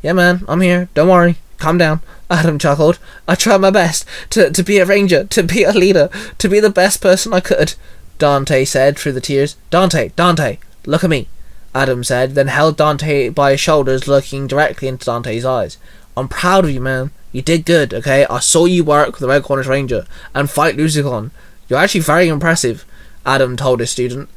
Yeah, 0.00 0.12
man, 0.12 0.44
I'm 0.46 0.60
here. 0.60 0.88
Don't 0.94 1.08
worry. 1.08 1.38
Calm 1.58 1.76
down. 1.76 2.02
Adam 2.30 2.56
chuckled. 2.56 3.00
I 3.26 3.34
tried 3.34 3.62
my 3.62 3.70
best 3.70 4.06
to, 4.30 4.48
to 4.48 4.62
be 4.62 4.78
a 4.78 4.86
ranger, 4.86 5.24
to 5.24 5.42
be 5.42 5.64
a 5.64 5.72
leader, 5.72 6.08
to 6.38 6.48
be 6.48 6.60
the 6.60 6.70
best 6.70 7.02
person 7.02 7.32
I 7.32 7.40
could. 7.40 7.74
Dante 8.18 8.64
said 8.64 8.96
through 8.96 9.14
the 9.14 9.20
tears. 9.20 9.56
Dante, 9.70 10.10
Dante, 10.14 10.58
look 10.86 11.02
at 11.02 11.10
me. 11.10 11.26
Adam 11.74 12.04
said, 12.04 12.34
then 12.34 12.48
held 12.48 12.76
Dante 12.76 13.30
by 13.30 13.52
his 13.52 13.60
shoulders, 13.60 14.06
looking 14.06 14.46
directly 14.46 14.88
into 14.88 15.06
Dante's 15.06 15.44
eyes. 15.44 15.78
I'm 16.16 16.28
proud 16.28 16.64
of 16.64 16.70
you, 16.70 16.80
man. 16.80 17.10
You 17.32 17.40
did 17.40 17.64
good, 17.64 17.94
okay? 17.94 18.26
I 18.26 18.40
saw 18.40 18.66
you 18.66 18.84
work 18.84 19.12
with 19.12 19.20
the 19.20 19.28
Red 19.28 19.42
Cornish 19.42 19.66
Ranger 19.66 20.06
and 20.34 20.50
fight 20.50 20.76
Lucicon. 20.76 21.30
You're 21.68 21.78
actually 21.78 22.02
very 22.02 22.28
impressive, 22.28 22.84
Adam 23.24 23.56
told 23.56 23.80
his 23.80 23.90
student. 23.90 24.28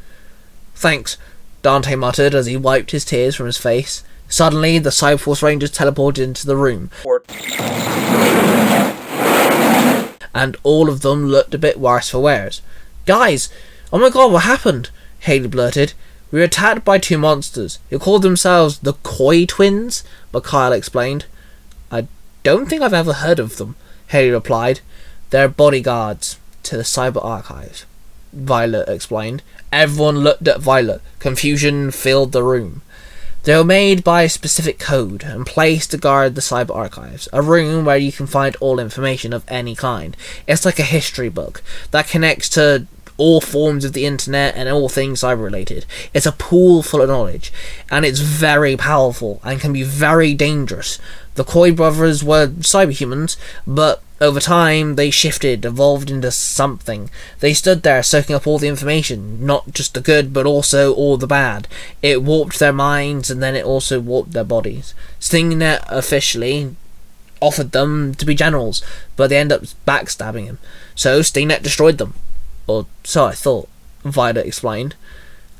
Thanks, 0.75 1.17
Dante 1.61 1.95
muttered 1.95 2.33
as 2.33 2.45
he 2.45 2.55
wiped 2.55 2.91
his 2.91 3.03
tears 3.03 3.35
from 3.35 3.47
his 3.47 3.57
face. 3.57 4.03
Suddenly, 4.29 4.79
the 4.79 4.89
Cyberforce 4.89 5.43
Rangers 5.43 5.71
teleported 5.71 6.19
into 6.19 6.47
the 6.47 6.55
room. 6.55 6.89
And 10.33 10.55
all 10.63 10.89
of 10.89 11.01
them 11.01 11.27
looked 11.27 11.53
a 11.53 11.57
bit 11.59 11.79
worse 11.79 12.09
for 12.09 12.19
wears. 12.19 12.61
Guys, 13.05 13.49
oh 13.91 13.99
my 13.99 14.09
god, 14.09 14.31
what 14.31 14.43
happened? 14.43 14.89
Haley 15.19 15.47
blurted. 15.47 15.93
We 16.31 16.39
were 16.39 16.45
attacked 16.45 16.83
by 16.83 16.97
two 16.97 17.17
monsters 17.17 17.79
who 17.89 17.99
called 17.99 18.23
themselves 18.23 18.79
the 18.79 18.93
Koi 18.93 19.45
Twins, 19.45 20.03
Mikhail 20.33 20.73
explained. 20.73 21.25
I 21.91 22.07
don't 22.43 22.67
think 22.67 22.81
I've 22.81 22.93
ever 22.93 23.13
heard 23.13 23.39
of 23.39 23.57
them, 23.57 23.75
Haley 24.07 24.31
replied. 24.31 24.81
They're 25.29 25.47
bodyguards 25.47 26.37
to 26.63 26.77
the 26.77 26.83
Cyber 26.83 27.23
Archives, 27.23 27.85
Violet 28.33 28.89
explained. 28.89 29.43
Everyone 29.71 30.19
looked 30.19 30.47
at 30.47 30.61
Violet. 30.61 31.01
Confusion 31.19 31.91
filled 31.91 32.31
the 32.31 32.43
room. 32.43 32.81
They 33.45 33.55
were 33.55 33.63
made 33.63 34.03
by 34.03 34.23
a 34.23 34.29
specific 34.29 34.79
code 34.79 35.21
and 35.21 35.45
placed 35.45 35.91
to 35.91 35.97
guard 35.97 36.33
the 36.33 36.41
cyber 36.41 36.75
archives, 36.75 37.29
a 37.31 37.43
room 37.43 37.85
where 37.85 37.95
you 37.95 38.11
can 38.11 38.25
find 38.25 38.55
all 38.55 38.79
information 38.79 39.33
of 39.33 39.45
any 39.47 39.75
kind. 39.75 40.17
It's 40.47 40.65
like 40.65 40.79
a 40.79 40.83
history 40.83 41.29
book 41.29 41.61
that 41.91 42.07
connects 42.07 42.49
to 42.49 42.87
all 43.17 43.41
forms 43.41 43.85
of 43.85 43.93
the 43.93 44.05
internet 44.05 44.55
and 44.55 44.67
all 44.69 44.89
things 44.89 45.21
cyber 45.21 45.43
related. 45.43 45.85
It's 46.13 46.25
a 46.25 46.31
pool 46.31 46.83
full 46.83 47.01
of 47.01 47.09
knowledge, 47.09 47.51
and 47.89 48.05
it's 48.05 48.19
very 48.19 48.75
powerful 48.75 49.39
and 49.43 49.59
can 49.59 49.73
be 49.73 49.83
very 49.83 50.33
dangerous. 50.33 50.99
The 51.35 51.43
Koi 51.43 51.71
brothers 51.71 52.23
were 52.23 52.47
cyberhumans, 52.47 53.37
but 53.67 54.01
over 54.21 54.39
time 54.39 54.95
they 54.95 55.09
shifted, 55.09 55.65
evolved 55.65 56.09
into 56.09 56.31
something. 56.31 57.09
They 57.41 57.53
stood 57.53 57.83
there 57.83 58.01
soaking 58.01 58.35
up 58.35 58.47
all 58.47 58.57
the 58.57 58.69
information, 58.69 59.45
not 59.45 59.71
just 59.73 59.93
the 59.93 60.01
good, 60.01 60.33
but 60.33 60.45
also 60.45 60.93
all 60.93 61.17
the 61.17 61.27
bad. 61.27 61.67
It 62.01 62.23
warped 62.23 62.59
their 62.59 62.71
minds 62.71 63.29
and 63.29 63.43
then 63.43 63.55
it 63.55 63.65
also 63.65 63.99
warped 63.99 64.31
their 64.31 64.45
bodies. 64.45 64.93
Stingnet 65.19 65.83
officially 65.89 66.75
offered 67.41 67.73
them 67.73 68.15
to 68.15 68.25
be 68.25 68.33
generals, 68.33 68.81
but 69.17 69.29
they 69.29 69.37
ended 69.37 69.61
up 69.61 69.67
backstabbing 69.85 70.45
him. 70.45 70.59
So 70.95 71.19
Stingnet 71.19 71.61
destroyed 71.61 71.97
them. 71.97 72.13
Or 72.67 72.85
so 73.03 73.25
I 73.25 73.33
thought, 73.33 73.69
Violet 74.03 74.45
explained. 74.45 74.95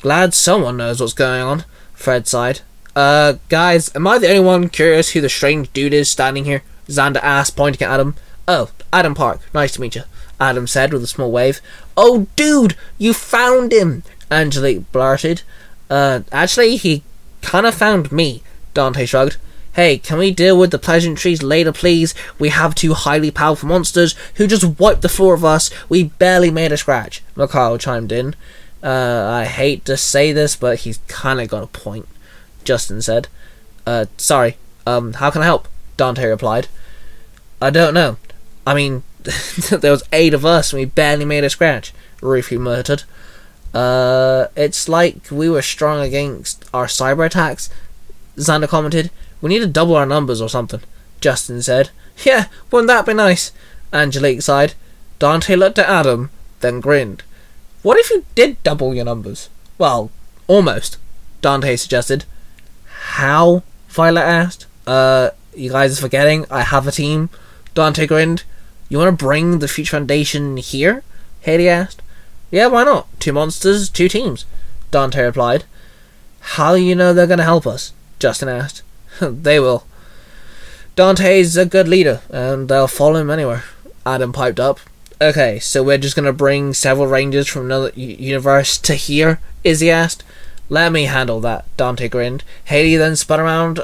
Glad 0.01 0.33
someone 0.33 0.77
knows 0.77 0.99
what's 0.99 1.13
going 1.13 1.41
on, 1.41 1.65
Fred 1.93 2.27
sighed. 2.27 2.61
Uh, 2.95 3.33
guys, 3.49 3.93
am 3.95 4.07
I 4.07 4.19
the 4.19 4.29
only 4.29 4.45
one 4.45 4.69
curious 4.69 5.11
who 5.11 5.21
the 5.21 5.29
strange 5.29 5.71
dude 5.73 5.93
is 5.93 6.09
standing 6.09 6.45
here? 6.45 6.63
Xander 6.87 7.19
asked, 7.21 7.55
pointing 7.55 7.85
at 7.85 7.93
Adam. 7.93 8.15
Oh, 8.47 8.69
Adam 8.93 9.15
Park. 9.15 9.41
Nice 9.53 9.73
to 9.73 9.81
meet 9.81 9.95
you. 9.95 10.03
Adam 10.39 10.67
said 10.67 10.93
with 10.93 11.03
a 11.03 11.07
small 11.07 11.31
wave. 11.31 11.59
Oh, 11.97 12.27
dude, 12.35 12.75
you 12.97 13.13
found 13.13 13.71
him! 13.71 14.03
Angelique 14.31 14.91
blurted. 14.91 15.41
Uh, 15.89 16.21
actually, 16.31 16.77
he 16.77 17.03
kinda 17.41 17.71
found 17.71 18.11
me, 18.11 18.43
Dante 18.73 19.05
shrugged. 19.05 19.37
Hey, 19.75 19.97
can 19.97 20.17
we 20.17 20.31
deal 20.31 20.57
with 20.57 20.71
the 20.71 20.79
pleasantries 20.79 21.43
later, 21.43 21.73
please? 21.73 22.15
We 22.39 22.47
have 22.47 22.75
two 22.75 22.93
highly 22.93 23.29
powerful 23.29 23.67
monsters 23.67 24.15
who 24.35 24.47
just 24.47 24.79
wiped 24.79 25.01
the 25.01 25.09
four 25.09 25.33
of 25.33 25.43
us. 25.43 25.69
We 25.89 26.03
barely 26.03 26.49
made 26.49 26.71
a 26.71 26.77
scratch. 26.77 27.21
Mikhail 27.35 27.77
chimed 27.77 28.13
in. 28.13 28.35
Uh, 28.81 29.27
I 29.29 29.43
hate 29.43 29.83
to 29.85 29.97
say 29.97 30.31
this, 30.31 30.55
but 30.55 30.79
he's 30.79 30.99
kinda 31.09 31.45
got 31.45 31.63
a 31.63 31.67
point. 31.67 32.07
Justin 32.63 33.01
said. 33.01 33.27
Uh, 33.85 34.05
sorry. 34.17 34.55
Um, 34.87 35.11
how 35.13 35.29
can 35.29 35.41
I 35.41 35.45
help? 35.45 35.67
Dante 35.97 36.25
replied. 36.25 36.69
I 37.61 37.69
don't 37.69 37.93
know. 37.93 38.15
I 38.65 38.75
mean, 38.75 39.03
there 39.69 39.91
was 39.91 40.03
eight 40.13 40.33
of 40.33 40.45
us 40.45 40.71
and 40.71 40.79
we 40.79 40.85
barely 40.85 41.25
made 41.25 41.43
a 41.43 41.49
scratch, 41.49 41.93
Ruthie 42.21 42.57
muttered. 42.57 43.03
Uh, 43.73 44.47
it's 44.55 44.87
like 44.87 45.29
we 45.29 45.49
were 45.49 45.61
strong 45.61 45.99
against 45.99 46.63
our 46.73 46.85
cyber 46.85 47.25
attacks, 47.25 47.69
Xander 48.37 48.69
commented. 48.69 49.11
We 49.41 49.49
need 49.49 49.59
to 49.59 49.67
double 49.67 49.95
our 49.95 50.05
numbers 50.05 50.41
or 50.41 50.49
something, 50.49 50.81
Justin 51.21 51.61
said. 51.61 51.89
Yeah, 52.23 52.45
wouldn't 52.71 52.87
that 52.87 53.05
be 53.05 53.13
nice? 53.13 53.51
Angelique 53.91 54.41
sighed. 54.41 54.73
Dante 55.19 55.55
looked 55.55 55.79
at 55.79 55.89
Adam, 55.89 56.29
then 56.61 56.79
grinned. 56.79 57.23
What 57.81 57.97
if 57.97 58.09
you 58.09 58.25
did 58.35 58.61
double 58.63 58.93
your 58.93 59.05
numbers? 59.05 59.49
Well, 59.77 60.11
almost, 60.47 60.97
Dante 61.41 61.75
suggested. 61.75 62.25
How? 62.85 63.63
Violet 63.89 64.21
asked. 64.21 64.65
Uh, 64.87 65.29
you 65.55 65.71
guys 65.71 65.97
are 65.97 66.01
forgetting 66.01 66.45
I 66.49 66.61
have 66.61 66.87
a 66.87 66.91
team. 66.91 67.29
Dante 67.73 68.07
grinned. 68.07 68.43
You 68.89 68.97
want 68.97 69.17
to 69.17 69.25
bring 69.25 69.59
the 69.59 69.67
Future 69.67 69.97
Foundation 69.97 70.57
here? 70.57 71.03
Haley 71.41 71.69
asked. 71.69 72.01
Yeah, 72.51 72.67
why 72.67 72.83
not? 72.83 73.07
Two 73.19 73.33
monsters, 73.33 73.89
two 73.89 74.07
teams. 74.09 74.45
Dante 74.91 75.21
replied. 75.21 75.65
How 76.39 76.75
do 76.75 76.81
you 76.81 76.95
know 76.95 77.13
they're 77.13 77.27
going 77.27 77.39
to 77.39 77.43
help 77.43 77.65
us? 77.65 77.93
Justin 78.19 78.49
asked. 78.49 78.81
they 79.21 79.59
will. 79.59 79.85
Dante's 80.95 81.57
a 81.57 81.65
good 81.65 81.87
leader, 81.87 82.21
and 82.29 82.69
they'll 82.69 82.87
follow 82.87 83.19
him 83.19 83.29
anywhere. 83.29 83.63
Adam 84.05 84.31
piped 84.31 84.59
up. 84.59 84.79
Okay, 85.21 85.59
so 85.59 85.81
we're 85.83 85.97
just 85.97 86.15
gonna 86.15 86.33
bring 86.33 86.73
several 86.73 87.07
rangers 87.07 87.47
from 87.47 87.65
another 87.65 87.91
universe 87.95 88.77
to 88.79 88.95
here? 88.95 89.39
Izzy 89.63 89.89
asked. 89.89 90.23
Let 90.69 90.91
me 90.91 91.03
handle 91.03 91.39
that, 91.41 91.65
Dante 91.77 92.07
grinned. 92.07 92.43
Haley 92.65 92.95
then 92.95 93.15
spun 93.15 93.39
around 93.39 93.81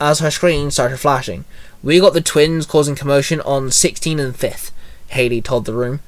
as 0.00 0.20
her 0.20 0.30
screen 0.30 0.70
started 0.70 0.98
flashing. 0.98 1.44
We 1.82 2.00
got 2.00 2.14
the 2.14 2.20
twins 2.20 2.66
causing 2.66 2.94
commotion 2.94 3.40
on 3.42 3.70
16 3.70 4.18
and 4.18 4.34
5th, 4.34 4.70
Haley 5.08 5.40
told 5.40 5.64
the 5.64 5.74
room. 5.74 6.00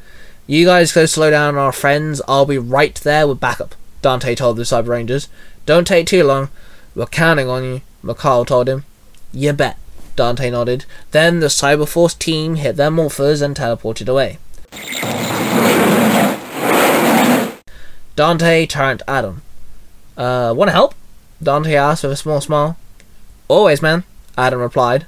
You 0.46 0.66
guys 0.66 0.92
go 0.92 1.06
slow 1.06 1.30
down 1.30 1.54
on 1.54 1.60
our 1.60 1.72
friends. 1.72 2.20
I'll 2.28 2.46
be 2.46 2.58
right 2.58 2.94
there 2.96 3.26
with 3.26 3.40
backup, 3.40 3.74
Dante 4.02 4.34
told 4.34 4.56
the 4.56 4.62
Cyber 4.62 4.88
Rangers. 4.88 5.28
Don't 5.66 5.86
take 5.86 6.06
too 6.06 6.22
long. 6.24 6.48
We're 6.94 7.06
counting 7.06 7.48
on 7.48 7.64
you, 7.64 7.80
Mikhail 8.04 8.44
told 8.44 8.68
him. 8.68 8.84
You 9.32 9.52
bet, 9.52 9.78
Dante 10.14 10.50
nodded. 10.50 10.84
Then 11.10 11.40
the 11.40 11.46
Cyberforce 11.46 12.18
team 12.18 12.56
hit 12.56 12.76
their 12.76 12.90
morphers 12.90 13.40
and 13.42 13.56
teleported 13.56 14.08
away. 14.08 14.38
Dante 18.14 18.66
turned 18.66 19.00
to 19.00 19.10
Adam. 19.10 19.42
Uh, 20.16 20.52
wanna 20.56 20.72
help? 20.72 20.94
Dante 21.42 21.74
asked 21.74 22.04
with 22.04 22.12
a 22.12 22.16
small 22.16 22.40
smile. 22.40 22.76
Always, 23.48 23.82
man, 23.82 24.04
Adam 24.36 24.60
replied. 24.60 25.06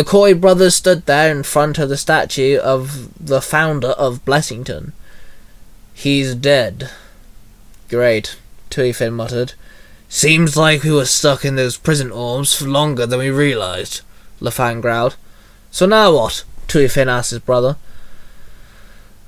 The 0.00 0.04
Coy 0.04 0.32
brothers 0.32 0.76
stood 0.76 1.04
there 1.04 1.30
in 1.30 1.42
front 1.42 1.78
of 1.78 1.90
the 1.90 1.96
statue 1.98 2.56
of 2.56 3.10
the 3.22 3.42
founder 3.42 3.88
of 3.88 4.24
Blessington. 4.24 4.92
He's 5.92 6.34
dead. 6.34 6.88
Great, 7.90 8.38
Tuifin 8.70 9.12
muttered. 9.12 9.52
Seems 10.08 10.56
like 10.56 10.84
we 10.84 10.90
were 10.90 11.04
stuck 11.04 11.44
in 11.44 11.56
those 11.56 11.76
prison 11.76 12.10
orbs 12.10 12.54
for 12.56 12.64
longer 12.64 13.04
than 13.04 13.18
we 13.18 13.28
realized, 13.28 14.00
Lafang 14.40 14.80
growled. 14.80 15.16
So 15.70 15.84
now 15.84 16.14
what? 16.14 16.44
Tui 16.66 16.88
Fin 16.88 17.10
asked 17.10 17.32
his 17.32 17.40
brother. 17.40 17.76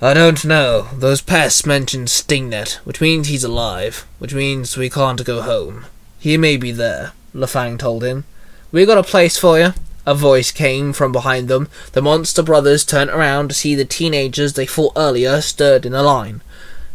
I 0.00 0.14
don't 0.14 0.42
know. 0.42 0.88
Those 0.94 1.20
pests 1.20 1.66
mentioned 1.66 2.08
Stingnet, 2.08 2.76
which 2.86 3.02
means 3.02 3.28
he's 3.28 3.44
alive, 3.44 4.06
which 4.18 4.32
means 4.32 4.78
we 4.78 4.88
can't 4.88 5.22
go 5.22 5.42
home. 5.42 5.84
He 6.18 6.38
may 6.38 6.56
be 6.56 6.72
there, 6.72 7.12
Lafang 7.34 7.78
told 7.78 8.02
him. 8.02 8.24
We 8.70 8.86
got 8.86 8.96
a 8.96 9.02
place 9.02 9.36
for 9.36 9.58
you. 9.58 9.74
A 10.04 10.14
voice 10.14 10.50
came 10.50 10.92
from 10.92 11.12
behind 11.12 11.48
them. 11.48 11.68
The 11.92 12.02
monster 12.02 12.42
brothers 12.42 12.84
turned 12.84 13.10
around 13.10 13.48
to 13.48 13.54
see 13.54 13.74
the 13.74 13.84
teenagers 13.84 14.54
they 14.54 14.66
fought 14.66 14.92
earlier 14.96 15.40
stirred 15.40 15.86
in 15.86 15.94
a 15.94 16.02
line. 16.02 16.42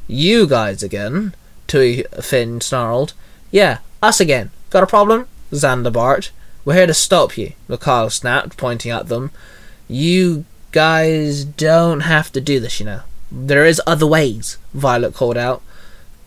You 0.07 0.47
guys 0.47 0.83
again? 0.83 1.33
Tui 1.67 2.03
Finn 2.21 2.61
snarled. 2.61 3.13
Yeah, 3.51 3.79
us 4.01 4.19
again. 4.19 4.51
Got 4.69 4.83
a 4.83 4.87
problem? 4.87 5.27
Xander 5.51 5.91
barked. 5.91 6.31
We're 6.65 6.73
here 6.73 6.87
to 6.87 6.93
stop 6.93 7.37
you, 7.37 7.53
Mikhail 7.69 8.09
snapped, 8.09 8.57
pointing 8.57 8.91
at 8.91 9.07
them. 9.07 9.31
You 9.87 10.43
guys 10.73 11.45
don't 11.45 12.01
have 12.01 12.31
to 12.33 12.41
do 12.41 12.59
this, 12.59 12.79
you 12.79 12.85
know. 12.85 13.01
There 13.31 13.65
is 13.65 13.81
other 13.87 14.05
ways, 14.05 14.57
Violet 14.73 15.13
called 15.13 15.37
out. 15.37 15.61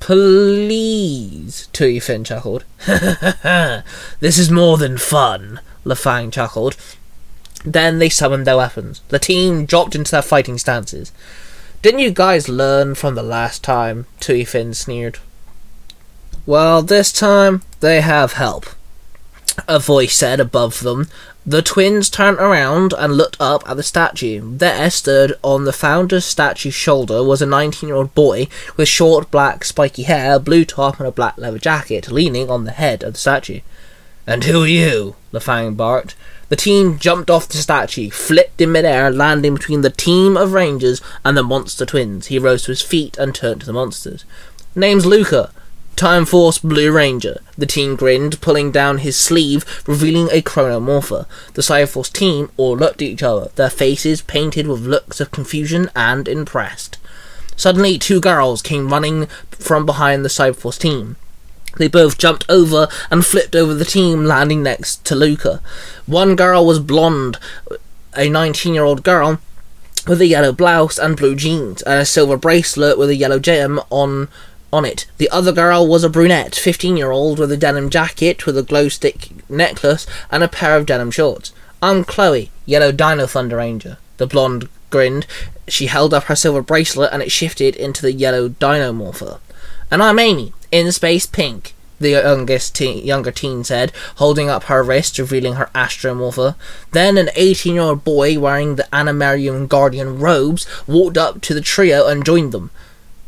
Please, 0.00 1.68
Tui 1.74 2.00
Finn 2.00 2.24
chuckled. 2.24 2.64
this 2.86 4.38
is 4.38 4.50
more 4.50 4.78
than 4.78 4.96
fun, 4.96 5.60
Lafang 5.84 6.32
chuckled. 6.32 6.76
Then 7.64 7.98
they 7.98 8.08
summoned 8.08 8.46
their 8.46 8.56
weapons. 8.56 9.02
The 9.08 9.18
team 9.18 9.66
dropped 9.66 9.94
into 9.94 10.10
their 10.10 10.22
fighting 10.22 10.58
stances. 10.58 11.12
Didn't 11.82 12.00
you 12.00 12.10
guys 12.10 12.48
learn 12.48 12.94
from 12.94 13.14
the 13.14 13.22
last 13.22 13.62
time? 13.62 14.06
Tui 14.18 14.44
Fin 14.44 14.74
sneered. 14.74 15.18
Well, 16.46 16.82
this 16.82 17.12
time 17.12 17.62
they 17.80 18.00
have 18.00 18.34
help. 18.34 18.66
A 19.68 19.78
voice 19.78 20.14
said 20.14 20.40
above 20.40 20.80
them. 20.80 21.08
The 21.46 21.62
twins 21.62 22.10
turned 22.10 22.38
around 22.38 22.92
and 22.92 23.16
looked 23.16 23.36
up 23.40 23.68
at 23.68 23.76
the 23.76 23.82
statue. 23.82 24.56
There 24.56 24.90
stood 24.90 25.38
on 25.42 25.64
the 25.64 25.72
founder's 25.72 26.24
statue's 26.24 26.74
shoulder 26.74 27.24
was 27.24 27.40
a 27.40 27.46
19 27.46 27.88
year 27.88 27.96
old 27.96 28.14
boy 28.14 28.48
with 28.76 28.88
short 28.88 29.30
black 29.30 29.64
spiky 29.64 30.02
hair, 30.02 30.38
blue 30.38 30.64
top, 30.64 30.98
and 30.98 31.08
a 31.08 31.12
black 31.12 31.38
leather 31.38 31.58
jacket, 31.58 32.10
leaning 32.10 32.50
on 32.50 32.64
the 32.64 32.72
head 32.72 33.02
of 33.02 33.14
the 33.14 33.18
statue. 33.18 33.60
And 34.26 34.44
who 34.44 34.62
are 34.62 34.68
you? 34.68 35.16
Lafang 35.32 35.76
barked. 35.76 36.14
The 36.48 36.56
teen 36.56 36.98
jumped 36.98 37.30
off 37.30 37.48
the 37.48 37.58
statue, 37.58 38.10
flipped 38.10 38.60
in 38.60 38.72
midair, 38.72 39.10
landing 39.10 39.54
between 39.54 39.82
the 39.82 39.90
team 39.90 40.36
of 40.36 40.52
rangers 40.52 41.00
and 41.24 41.36
the 41.36 41.42
monster 41.42 41.86
twins. 41.86 42.26
He 42.26 42.38
rose 42.38 42.62
to 42.64 42.72
his 42.72 42.82
feet 42.82 43.16
and 43.18 43.34
turned 43.34 43.60
to 43.60 43.66
the 43.66 43.72
monsters. 43.72 44.24
Name's 44.74 45.06
Luca. 45.06 45.52
Time 45.96 46.24
Force 46.24 46.58
Blue 46.58 46.90
Ranger. 46.90 47.40
The 47.58 47.66
teen 47.66 47.94
grinned, 47.94 48.40
pulling 48.40 48.72
down 48.72 48.98
his 48.98 49.16
sleeve, 49.16 49.64
revealing 49.86 50.28
a 50.32 50.42
chronomorpher. 50.42 51.26
The 51.54 51.62
Cyberforce 51.62 52.12
team 52.12 52.50
all 52.56 52.76
looked 52.76 53.02
at 53.02 53.08
each 53.08 53.22
other, 53.22 53.50
their 53.56 53.68
faces 53.68 54.22
painted 54.22 54.66
with 54.66 54.86
looks 54.86 55.20
of 55.20 55.30
confusion 55.30 55.90
and 55.94 56.26
impressed. 56.26 56.96
Suddenly, 57.54 57.98
two 57.98 58.20
girls 58.20 58.62
came 58.62 58.88
running 58.88 59.26
from 59.50 59.84
behind 59.84 60.24
the 60.24 60.30
Cyberforce 60.30 60.78
team. 60.78 61.16
They 61.76 61.88
both 61.88 62.18
jumped 62.18 62.44
over 62.48 62.88
and 63.10 63.24
flipped 63.24 63.54
over 63.54 63.74
the 63.74 63.84
team, 63.84 64.24
landing 64.24 64.62
next 64.62 65.04
to 65.06 65.14
Luca. 65.14 65.60
One 66.06 66.36
girl 66.36 66.66
was 66.66 66.78
blonde, 66.78 67.38
a 68.16 68.28
19 68.28 68.74
year 68.74 68.84
old 68.84 69.02
girl 69.02 69.40
with 70.06 70.20
a 70.20 70.26
yellow 70.26 70.52
blouse 70.52 70.98
and 70.98 71.16
blue 71.16 71.36
jeans, 71.36 71.82
and 71.82 72.00
a 72.00 72.06
silver 72.06 72.36
bracelet 72.36 72.98
with 72.98 73.10
a 73.10 73.16
yellow 73.16 73.38
gem 73.38 73.80
on 73.90 74.28
on 74.72 74.84
it. 74.84 75.06
The 75.18 75.28
other 75.30 75.52
girl 75.52 75.86
was 75.86 76.04
a 76.04 76.08
brunette, 76.08 76.54
15 76.54 76.96
year 76.96 77.10
old, 77.10 77.38
with 77.38 77.52
a 77.52 77.56
denim 77.56 77.90
jacket 77.90 78.46
with 78.46 78.56
a 78.56 78.62
glow 78.62 78.88
stick 78.88 79.30
necklace 79.48 80.06
and 80.30 80.42
a 80.42 80.48
pair 80.48 80.76
of 80.76 80.86
denim 80.86 81.10
shorts. 81.10 81.52
I'm 81.82 82.04
Chloe, 82.04 82.50
Yellow 82.66 82.92
Dino 82.92 83.26
Thunder 83.26 83.56
Ranger. 83.56 83.98
The 84.18 84.26
blonde 84.26 84.68
grinned. 84.90 85.26
She 85.66 85.86
held 85.86 86.12
up 86.12 86.24
her 86.24 86.36
silver 86.36 86.62
bracelet 86.62 87.12
and 87.12 87.22
it 87.22 87.32
shifted 87.32 87.74
into 87.74 88.02
the 88.02 88.12
yellow 88.12 88.48
Dino 88.48 88.92
Morpher. 88.92 89.40
And 89.92 90.04
I'm 90.04 90.20
Amy, 90.20 90.52
in 90.70 90.92
space 90.92 91.26
pink. 91.26 91.74
The 91.98 92.10
youngest 92.10 92.76
teen, 92.76 93.04
younger 93.04 93.32
teen 93.32 93.64
said, 93.64 93.90
holding 94.16 94.48
up 94.48 94.64
her 94.64 94.84
wrist, 94.84 95.18
revealing 95.18 95.54
her 95.54 95.68
astromorpher. 95.74 96.54
Then 96.92 97.18
an 97.18 97.30
18 97.34 97.74
year 97.74 97.82
old 97.82 98.04
boy 98.04 98.38
wearing 98.38 98.76
the 98.76 98.86
Animarium 98.92 99.68
Guardian 99.68 100.20
robes 100.20 100.64
walked 100.86 101.18
up 101.18 101.40
to 101.40 101.54
the 101.54 101.60
trio 101.60 102.06
and 102.06 102.24
joined 102.24 102.52
them. 102.52 102.70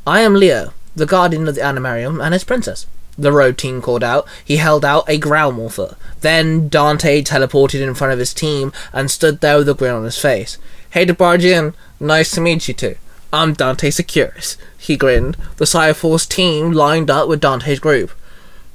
I 0.07 0.21
am 0.21 0.35
Leo, 0.35 0.73
the 0.95 1.05
guardian 1.05 1.49
of 1.49 1.57
the 1.57 1.61
Animarium 1.63 2.25
and 2.25 2.33
his 2.33 2.45
princess. 2.45 2.87
The 3.19 3.33
road 3.33 3.59
team 3.59 3.83
called 3.83 4.05
out. 4.05 4.29
He 4.45 4.59
held 4.59 4.85
out 4.85 5.09
a 5.09 5.19
Growlmorpher. 5.19 5.97
Then 6.21 6.69
Dante 6.69 7.23
teleported 7.23 7.83
in 7.83 7.95
front 7.95 8.13
of 8.13 8.21
his 8.21 8.33
team 8.33 8.73
and 8.93 9.11
stood 9.11 9.41
there 9.41 9.59
with 9.59 9.69
a 9.69 9.75
grin 9.75 9.95
on 9.95 10.05
his 10.05 10.17
face. 10.17 10.59
Hey 10.91 11.05
in. 11.05 11.75
Nice 11.99 12.31
to 12.31 12.41
meet 12.41 12.69
you 12.69 12.75
two. 12.75 12.95
I'm 13.35 13.55
Dante 13.55 13.91
Securus. 13.91 14.59
He 14.77 14.97
grinned. 14.99 15.39
The 15.57 15.65
Cyberforce 15.65 16.29
team 16.29 16.73
lined 16.73 17.11
up 17.11 17.29
with 17.29 17.41
Dante's 17.41 17.81
group. 17.81 18.11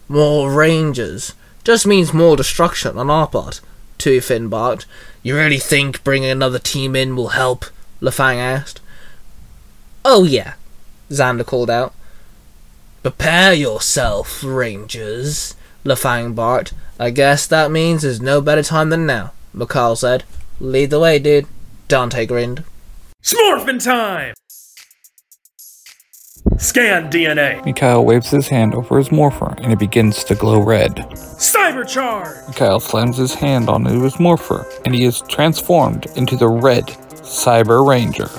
More 0.08 0.52
rangers. 0.52 1.34
Just 1.64 1.86
means 1.86 2.12
more 2.12 2.36
destruction 2.36 2.98
on 2.98 3.10
our 3.10 3.28
part. 3.28 3.62
Tui 4.00 4.20
Fin 4.20 4.48
barked. 4.50 4.88
You 5.22 5.36
really 5.36 5.60
think 5.60 6.04
bringing 6.04 6.32
another 6.32 6.58
team 6.58 6.96
in 6.96 7.16
will 7.16 7.30
help? 7.30 7.66
Lafang 8.02 8.38
asked. 8.38 8.82
Oh 10.04 10.24
yeah, 10.24 10.54
Xander 11.12 11.46
called 11.46 11.70
out. 11.70 11.94
Prepare 13.04 13.54
yourself, 13.54 14.44
Rangers, 14.44 15.56
Lafang 15.84 16.34
barked. 16.34 16.74
I 17.00 17.10
guess 17.12 17.46
that 17.48 17.72
means 17.72 18.02
there's 18.02 18.22
no 18.22 18.42
better 18.42 18.64
time 18.64 18.90
than 18.90 19.06
now, 19.06 19.34
Mikhail 19.54 19.96
said. 19.96 20.24
Lead 20.60 20.90
the 20.90 21.00
way, 21.00 21.20
dude. 21.20 21.46
Dante 21.88 22.26
grinned. 22.26 22.64
Smorphin 23.22 23.84
time! 23.84 24.34
Scan 26.58 27.12
DNA. 27.12 27.64
Mikhail 27.66 28.04
waves 28.04 28.32
his 28.32 28.48
hand 28.48 28.74
over 28.74 28.98
his 28.98 29.12
morpher 29.12 29.54
and 29.60 29.72
it 29.72 29.78
begins 29.78 30.24
to 30.24 30.34
glow 30.34 30.60
red. 30.60 30.96
Cybercharge! 31.14 32.48
Mikhail 32.48 32.80
slams 32.80 33.18
his 33.18 33.34
hand 33.34 33.70
onto 33.70 34.02
his 34.02 34.20
morpher 34.20 34.66
and 34.86 34.96
he 34.96 35.04
is 35.04 35.22
transformed 35.30 36.08
into 36.16 36.36
the 36.36 36.48
red 36.48 36.86
Cyber 37.22 37.88
Ranger. 37.88 38.30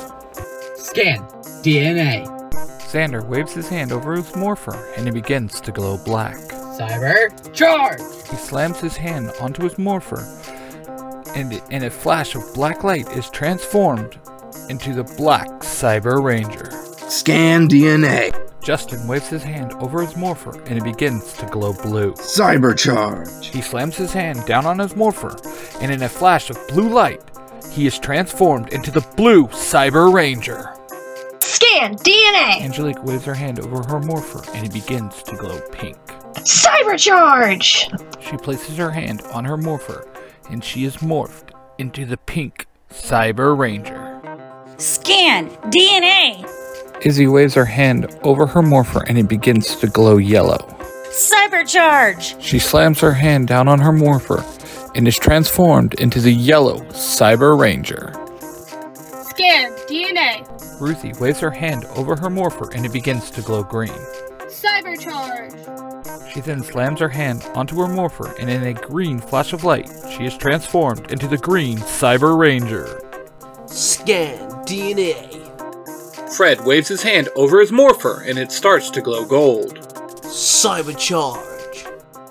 Scan 0.77 1.21
DNA. 1.63 2.27
Xander 2.91 3.25
waves 3.25 3.53
his 3.53 3.69
hand 3.69 3.93
over 3.93 4.17
his 4.17 4.35
morpher 4.35 4.93
and 4.97 5.07
it 5.07 5.13
begins 5.13 5.61
to 5.61 5.71
glow 5.71 5.97
black. 6.05 6.37
Cyber 6.79 7.53
charge. 7.55 8.01
He 8.31 8.37
slams 8.37 8.81
his 8.81 8.97
hand 8.97 9.31
onto 9.41 9.63
his 9.63 9.79
morpher 9.79 10.27
and 11.37 11.53
in 11.71 11.85
a 11.85 11.91
flash 11.91 12.35
of 12.35 12.43
black 12.55 12.83
light 12.83 13.07
is 13.13 13.31
transformed 13.31 14.19
into 14.69 14.93
the 14.93 15.05
black 15.05 15.49
Cyber 15.61 16.21
Ranger. 16.23 16.71
Scan 17.09 17.69
DNA. 17.69 18.35
Justin 18.63 19.09
waves 19.09 19.29
his 19.29 19.43
hand 19.43 19.73
over 19.75 20.03
his 20.03 20.15
morpher 20.15 20.61
and 20.65 20.79
it 20.79 20.85
begins 20.85 21.33
to 21.35 21.47
glow 21.47 21.73
blue. 21.73 22.13
Cybercharge. 22.13 23.45
He 23.45 23.63
slams 23.63 23.97
his 23.97 24.13
hand 24.13 24.45
down 24.45 24.67
on 24.67 24.79
his 24.79 24.95
morpher, 24.95 25.35
and 25.81 25.91
in 25.91 26.03
a 26.03 26.09
flash 26.09 26.51
of 26.51 26.59
blue 26.69 26.91
light, 26.91 27.23
he 27.73 27.87
is 27.87 27.99
transformed 27.99 28.75
into 28.75 28.91
the 28.91 29.01
blue 29.17 29.47
Cyber 29.49 30.13
Ranger. 30.13 30.75
Scan 31.41 31.97
DNA. 31.97 32.61
Angelique 32.61 33.03
waves 33.03 33.25
her 33.25 33.35
hand 33.35 33.59
over 33.61 33.83
her 33.85 34.01
morpher, 34.01 34.43
and 34.55 34.67
it 34.67 34.73
begins 34.75 35.23
to 35.23 35.37
glow 35.37 35.61
pink. 35.73 35.97
Cybercharge. 36.35 37.89
She 38.23 38.37
places 38.37 38.77
her 38.77 38.91
hand 38.91 39.23
on 39.33 39.47
her 39.47 39.57
morpher, 39.57 40.07
and 40.51 40.63
she 40.63 40.85
is 40.85 40.99
morphed 40.99 41.55
into 41.79 42.05
the 42.05 42.19
pink 42.19 42.67
Cyber 42.91 43.57
Ranger. 43.57 44.21
Scan 44.77 45.49
DNA. 45.71 46.58
Izzy 47.03 47.27
waves 47.27 47.55
her 47.55 47.65
hand 47.65 48.19
over 48.23 48.47
her 48.47 48.63
morpher, 48.63 49.05
and 49.07 49.19
it 49.19 49.29
begins 49.29 49.77
to 49.77 49.87
glow 49.87 50.17
yellow. 50.17 50.59
Cybercharge. 51.11 52.41
She 52.41 52.59
slams 52.59 53.01
her 53.01 53.13
hand 53.13 53.49
down 53.49 53.69
on 53.69 53.79
her 53.81 53.93
morpher, 53.93 54.45
and 54.95 55.07
is 55.07 55.19
transformed 55.19 55.95
into 55.95 56.21
the 56.21 56.33
yellow 56.33 56.81
Cyber 56.91 57.59
Ranger. 57.59 58.13
Scan 59.31 59.71
DNA. 59.87 60.81
Ruthie 60.81 61.13
waves 61.21 61.41
her 61.41 61.51
hand 61.51 61.85
over 61.97 62.17
her 62.17 62.31
morpher 62.31 62.71
and 62.73 62.85
it 62.85 62.93
begins 62.93 63.31
to 63.31 63.43
glow 63.43 63.63
green. 63.63 63.93
Cybercharge. 64.49 65.55
She 66.33 66.41
then 66.41 66.63
slams 66.63 67.01
her 67.01 67.09
hand 67.09 67.45
onto 67.55 67.77
her 67.81 67.89
morpher 67.89 68.35
and 68.41 68.51
in 68.51 68.65
a 68.65 68.75
green 68.75 69.21
flash 69.21 69.53
of 69.53 69.65
light, 69.65 69.89
she 70.11 70.25
is 70.25 70.37
transformed 70.37 71.11
into 71.11 71.29
the 71.29 71.39
green 71.39 71.79
Cyber 71.79 72.37
Ranger. 72.37 73.01
Scan 73.67 74.39
DNA. 74.65 75.48
Fred 76.37 76.65
waves 76.65 76.89
his 76.89 77.03
hand 77.03 77.29
over 77.35 77.61
his 77.61 77.73
morpher 77.73 78.23
and 78.27 78.39
it 78.39 78.53
starts 78.53 78.91
to 78.91 79.01
glow 79.01 79.25
gold. 79.25 79.79
Cybercharge. 80.23 81.87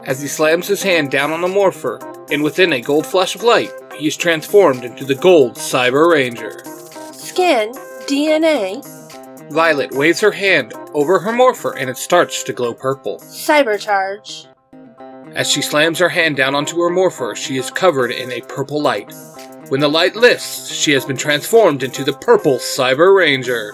As 0.05 0.21
he 0.21 0.27
slams 0.27 0.67
his 0.67 0.83
hand 0.83 1.11
down 1.11 1.31
on 1.31 1.41
the 1.41 1.47
morpher, 1.47 1.99
and 2.31 2.43
within 2.43 2.73
a 2.73 2.81
gold 2.81 3.05
flash 3.05 3.35
of 3.35 3.43
light, 3.43 3.71
he 3.97 4.07
is 4.07 4.15
transformed 4.15 4.83
into 4.83 5.03
the 5.03 5.15
gold 5.15 5.55
Cyber 5.55 6.11
Ranger. 6.11 6.63
Scan 7.11 7.73
DNA. 8.05 8.85
Violet 9.51 9.91
waves 9.93 10.19
her 10.19 10.31
hand 10.31 10.73
over 10.93 11.19
her 11.19 11.31
morpher 11.31 11.75
and 11.75 11.89
it 11.89 11.97
starts 11.97 12.43
to 12.43 12.53
glow 12.53 12.73
purple. 12.73 13.17
Cybercharge. 13.19 14.47
As 15.33 15.49
she 15.49 15.61
slams 15.61 15.99
her 15.99 16.09
hand 16.09 16.37
down 16.37 16.55
onto 16.55 16.79
her 16.79 16.89
morpher, 16.89 17.35
she 17.35 17.57
is 17.57 17.71
covered 17.71 18.11
in 18.11 18.31
a 18.31 18.41
purple 18.41 18.81
light. 18.81 19.13
When 19.69 19.81
the 19.81 19.89
light 19.89 20.15
lifts, 20.15 20.71
she 20.71 20.93
has 20.93 21.03
been 21.03 21.17
transformed 21.17 21.83
into 21.83 22.05
the 22.05 22.13
purple 22.13 22.57
Cyber 22.57 23.13
Ranger. 23.13 23.73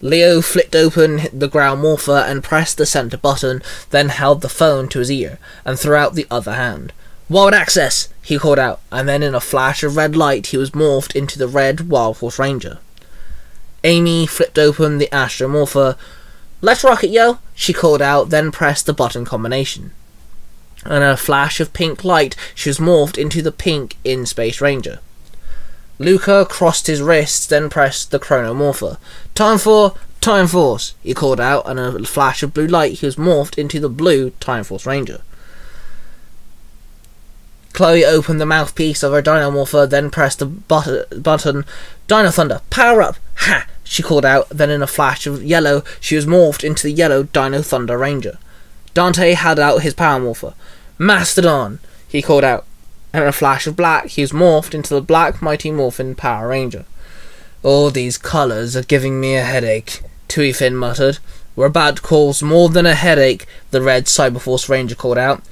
Leo 0.00 0.40
flicked 0.40 0.74
open 0.74 1.28
the 1.32 1.48
growl 1.48 1.76
morpher 1.76 2.24
and 2.26 2.42
pressed 2.42 2.76
the 2.76 2.86
center 2.86 3.16
button, 3.16 3.62
then 3.90 4.08
held 4.08 4.40
the 4.40 4.48
phone 4.48 4.88
to 4.88 4.98
his 4.98 5.12
ear 5.12 5.38
and 5.64 5.78
threw 5.78 5.94
out 5.94 6.14
the 6.14 6.26
other 6.28 6.54
hand. 6.54 6.92
Wild 7.28 7.54
access! 7.54 8.08
he 8.20 8.36
called 8.36 8.58
out, 8.58 8.80
and 8.90 9.08
then 9.08 9.22
in 9.22 9.34
a 9.34 9.40
flash 9.40 9.84
of 9.84 9.96
red 9.96 10.16
light 10.16 10.48
he 10.48 10.56
was 10.56 10.72
morphed 10.72 11.14
into 11.14 11.38
the 11.38 11.48
red 11.48 11.88
Wild 11.88 12.16
Force 12.16 12.38
Ranger. 12.38 12.78
Amy 13.84 14.26
flipped 14.26 14.58
open 14.58 14.98
the 14.98 15.12
Astro 15.14 15.46
Morpher. 15.46 15.96
Let's 16.60 16.82
rock 16.82 17.04
it, 17.04 17.10
yo! 17.10 17.38
she 17.54 17.72
called 17.72 18.02
out, 18.02 18.30
then 18.30 18.50
pressed 18.50 18.86
the 18.86 18.92
button 18.92 19.24
combination. 19.24 19.92
And 20.84 21.02
in 21.04 21.10
a 21.10 21.16
flash 21.16 21.60
of 21.60 21.72
pink 21.72 22.04
light, 22.04 22.36
she 22.54 22.70
was 22.70 22.78
morphed 22.78 23.18
into 23.18 23.42
the 23.42 23.52
pink 23.52 23.96
In 24.04 24.26
Space 24.26 24.60
Ranger. 24.60 25.00
Luca 25.98 26.46
crossed 26.48 26.86
his 26.86 27.02
wrists, 27.02 27.46
then 27.46 27.68
pressed 27.68 28.10
the 28.10 28.20
Chronomorpher. 28.20 28.98
Time 29.34 29.58
for 29.58 29.94
Time 30.20 30.46
Force, 30.46 30.94
he 31.02 31.14
called 31.14 31.40
out, 31.40 31.68
and 31.68 31.78
in 31.78 32.04
a 32.04 32.06
flash 32.06 32.42
of 32.42 32.54
blue 32.54 32.66
light, 32.66 32.98
he 32.98 33.06
was 33.06 33.16
morphed 33.16 33.58
into 33.58 33.80
the 33.80 33.88
blue 33.88 34.30
Time 34.40 34.64
Force 34.64 34.86
Ranger. 34.86 35.22
Chloe 37.72 38.04
opened 38.04 38.40
the 38.40 38.46
mouthpiece 38.46 39.02
of 39.02 39.12
her 39.12 39.22
Dinomorpher, 39.22 39.88
then 39.88 40.10
pressed 40.10 40.40
the 40.40 40.46
but- 40.46 41.22
button. 41.22 41.64
Dino 42.08 42.30
Thunder, 42.30 42.60
power 42.70 43.02
up! 43.02 43.16
Ha! 43.36 43.66
she 43.84 44.02
called 44.02 44.24
out, 44.24 44.48
then 44.50 44.70
in 44.70 44.82
a 44.82 44.86
flash 44.86 45.26
of 45.26 45.42
yellow, 45.42 45.82
she 46.00 46.16
was 46.16 46.26
morphed 46.26 46.64
into 46.64 46.82
the 46.82 46.92
yellow 46.92 47.22
Dino 47.24 47.62
Thunder 47.62 47.96
Ranger. 47.96 48.38
Dante 48.98 49.34
held 49.34 49.60
out 49.60 49.82
his 49.82 49.94
Power 49.94 50.18
Morpher. 50.18 50.54
Mastodon, 50.98 51.78
he 52.08 52.20
called 52.20 52.42
out, 52.42 52.64
and 53.12 53.22
in 53.22 53.28
a 53.28 53.32
flash 53.32 53.68
of 53.68 53.76
black, 53.76 54.08
he 54.08 54.22
was 54.22 54.32
morphed 54.32 54.74
into 54.74 54.92
the 54.92 55.00
Black 55.00 55.40
Mighty 55.40 55.70
Morphin 55.70 56.16
Power 56.16 56.48
Ranger. 56.48 56.84
All 57.62 57.90
these 57.90 58.18
colours 58.18 58.74
are 58.74 58.82
giving 58.82 59.20
me 59.20 59.36
a 59.36 59.44
headache, 59.44 60.02
Tui 60.26 60.52
Finn 60.52 60.74
muttered. 60.74 61.20
We're 61.54 61.66
about 61.66 61.98
to 61.98 62.02
cause 62.02 62.42
more 62.42 62.70
than 62.70 62.86
a 62.86 62.96
headache, 62.96 63.46
the 63.70 63.80
red 63.80 64.06
Cyberforce 64.06 64.68
Ranger 64.68 64.96
called 64.96 65.16
out. 65.16 65.44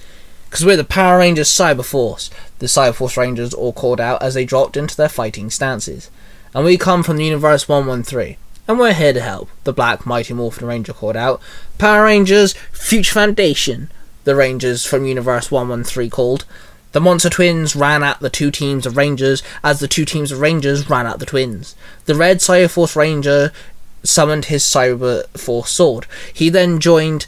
Because 0.51 0.65
we're 0.65 0.77
the 0.77 0.83
Power 0.83 1.19
Rangers 1.19 1.49
Cyberforce, 1.49 2.31
the 2.59 2.67
Cyberforce 2.67 3.17
Rangers 3.17 3.55
all 3.55 3.73
called 3.73 4.01
out 4.01 4.21
as 4.25 4.35
they 4.35 4.45
dropped 4.45 4.77
into 4.77 4.97
their 4.97 5.09
fighting 5.09 5.51
stances. 5.51 6.11
And 6.53 6.65
we 6.65 6.77
come 6.77 7.05
from 7.05 7.17
the 7.17 7.27
Universe 7.27 7.69
113. 7.69 8.39
And 8.69 8.81
we're 8.81 8.95
here 8.95 9.13
to 9.13 9.21
help, 9.21 9.49
the 9.63 9.73
Black 9.73 10.05
Mighty 10.07 10.35
Morphin 10.35 10.67
Ranger 10.67 10.93
called 10.93 11.17
out. 11.17 11.41
Power 11.79 12.05
Rangers 12.05 12.53
Future 12.73 13.13
Foundation, 13.13 13.91
the 14.25 14.35
Rangers 14.35 14.85
from 14.85 15.07
Universe 15.07 15.53
113 15.53 16.11
called. 16.11 16.45
The 16.91 17.01
Monster 17.01 17.31
Twins 17.31 17.77
ran 17.77 18.03
at 18.03 18.19
the 18.19 18.31
two 18.31 18.51
teams 18.51 18.85
of 18.85 18.97
Rangers 18.97 19.43
as 19.63 19.79
the 19.79 19.87
two 19.87 20.05
teams 20.05 20.33
of 20.33 20.41
Rangers 20.41 20.91
ran 20.91 21.07
at 21.07 21.21
the 21.21 21.27
Twins. 21.27 21.77
The 22.07 22.17
Red 22.17 22.39
Cyberforce 22.39 22.97
Ranger 22.97 23.53
summoned 24.03 24.47
his 24.47 24.65
Cyber 24.65 25.29
Force 25.39 25.71
sword. 25.71 26.07
He 26.33 26.49
then 26.49 26.81
joined 26.81 27.27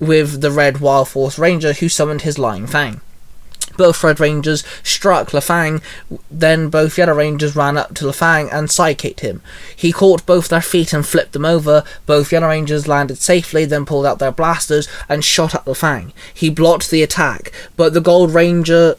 with 0.00 0.40
the 0.40 0.50
Red 0.50 0.80
Wild 0.80 1.08
Force 1.08 1.38
Ranger 1.38 1.74
who 1.74 1.88
summoned 1.88 2.22
his 2.22 2.38
Lion 2.38 2.66
Fang. 2.66 3.00
Both 3.76 4.02
Red 4.02 4.20
Rangers 4.20 4.64
struck 4.82 5.30
LaFang, 5.30 5.82
then 6.30 6.68
both 6.68 6.98
Yellow 6.98 7.14
Rangers 7.14 7.56
ran 7.56 7.76
up 7.76 7.94
to 7.94 8.04
LaFang 8.04 8.48
and 8.52 8.68
sidekicked 8.68 9.20
him. 9.20 9.42
He 9.74 9.92
caught 9.92 10.26
both 10.26 10.48
their 10.48 10.60
feet 10.60 10.92
and 10.92 11.06
flipped 11.06 11.32
them 11.32 11.44
over. 11.44 11.84
Both 12.06 12.32
Yellow 12.32 12.48
Rangers 12.48 12.88
landed 12.88 13.18
safely, 13.18 13.64
then 13.64 13.86
pulled 13.86 14.06
out 14.06 14.18
their 14.18 14.32
blasters 14.32 14.88
and 15.08 15.24
shot 15.24 15.54
at 15.54 15.64
LaFang. 15.64 16.12
He 16.32 16.50
blocked 16.50 16.90
the 16.90 17.02
attack, 17.02 17.52
but 17.76 17.94
the 17.94 18.00
Gold 18.00 18.32
Ranger 18.32 18.96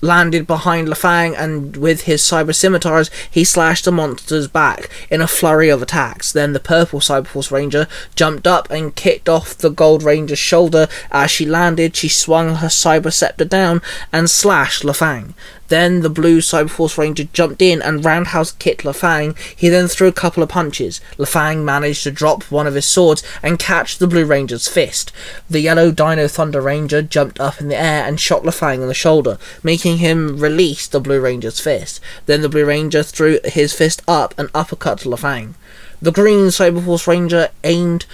landed 0.00 0.46
behind 0.46 0.88
LaFang 0.88 1.34
and 1.38 1.76
with 1.76 2.02
his 2.02 2.22
cyber 2.22 2.54
scimitars 2.54 3.10
he 3.30 3.44
slashed 3.44 3.84
the 3.84 3.92
monster's 3.92 4.48
back 4.48 4.90
in 5.10 5.20
a 5.20 5.26
flurry 5.26 5.68
of 5.68 5.82
attacks. 5.82 6.32
Then 6.32 6.52
the 6.52 6.60
purple 6.60 7.00
Cyberforce 7.00 7.50
Ranger 7.50 7.86
jumped 8.14 8.46
up 8.46 8.70
and 8.70 8.94
kicked 8.94 9.28
off 9.28 9.56
the 9.56 9.70
Gold 9.70 10.02
Ranger's 10.02 10.38
shoulder. 10.38 10.88
As 11.10 11.30
she 11.30 11.46
landed, 11.46 11.96
she 11.96 12.08
swung 12.08 12.56
her 12.56 12.68
cyber 12.68 13.12
scepter 13.12 13.44
down 13.44 13.82
and 14.12 14.30
slashed 14.30 14.82
LaFang. 14.82 15.34
Then 15.68 16.00
the 16.00 16.10
blue 16.10 16.38
Cyberforce 16.40 16.98
Ranger 16.98 17.24
jumped 17.32 17.62
in 17.62 17.80
and 17.80 18.04
roundhouse 18.04 18.52
kicked 18.52 18.84
LaFang. 18.84 19.38
He 19.56 19.68
then 19.68 19.88
threw 19.88 20.08
a 20.08 20.12
couple 20.12 20.42
of 20.42 20.48
punches. 20.48 21.00
LaFang 21.18 21.64
managed 21.64 22.02
to 22.04 22.10
drop 22.10 22.44
one 22.44 22.66
of 22.66 22.74
his 22.74 22.86
swords 22.86 23.22
and 23.42 23.58
catch 23.58 23.98
the 23.98 24.06
Blue 24.06 24.24
Ranger's 24.24 24.68
fist. 24.68 25.12
The 25.48 25.60
yellow 25.60 25.90
Dino 25.90 26.28
Thunder 26.28 26.60
Ranger 26.60 27.02
jumped 27.02 27.40
up 27.40 27.60
in 27.60 27.68
the 27.68 27.76
air 27.76 28.04
and 28.04 28.18
shot 28.18 28.42
LaFang 28.42 28.82
on 28.82 28.88
the 28.88 28.94
shoulder, 28.94 29.38
making 29.62 29.98
him 29.98 30.38
release 30.38 30.86
the 30.86 31.00
Blue 31.00 31.20
Ranger's 31.20 31.60
fist. 31.60 32.00
Then 32.26 32.42
the 32.42 32.48
Blue 32.48 32.64
Ranger 32.64 33.02
threw 33.02 33.38
his 33.44 33.72
fist 33.72 34.02
up 34.08 34.34
and 34.38 34.48
uppercut 34.54 35.00
LaFang. 35.00 35.54
The 36.00 36.12
green 36.12 36.46
Cyberforce 36.46 37.08
Ranger 37.08 37.48
aimed 37.64 38.06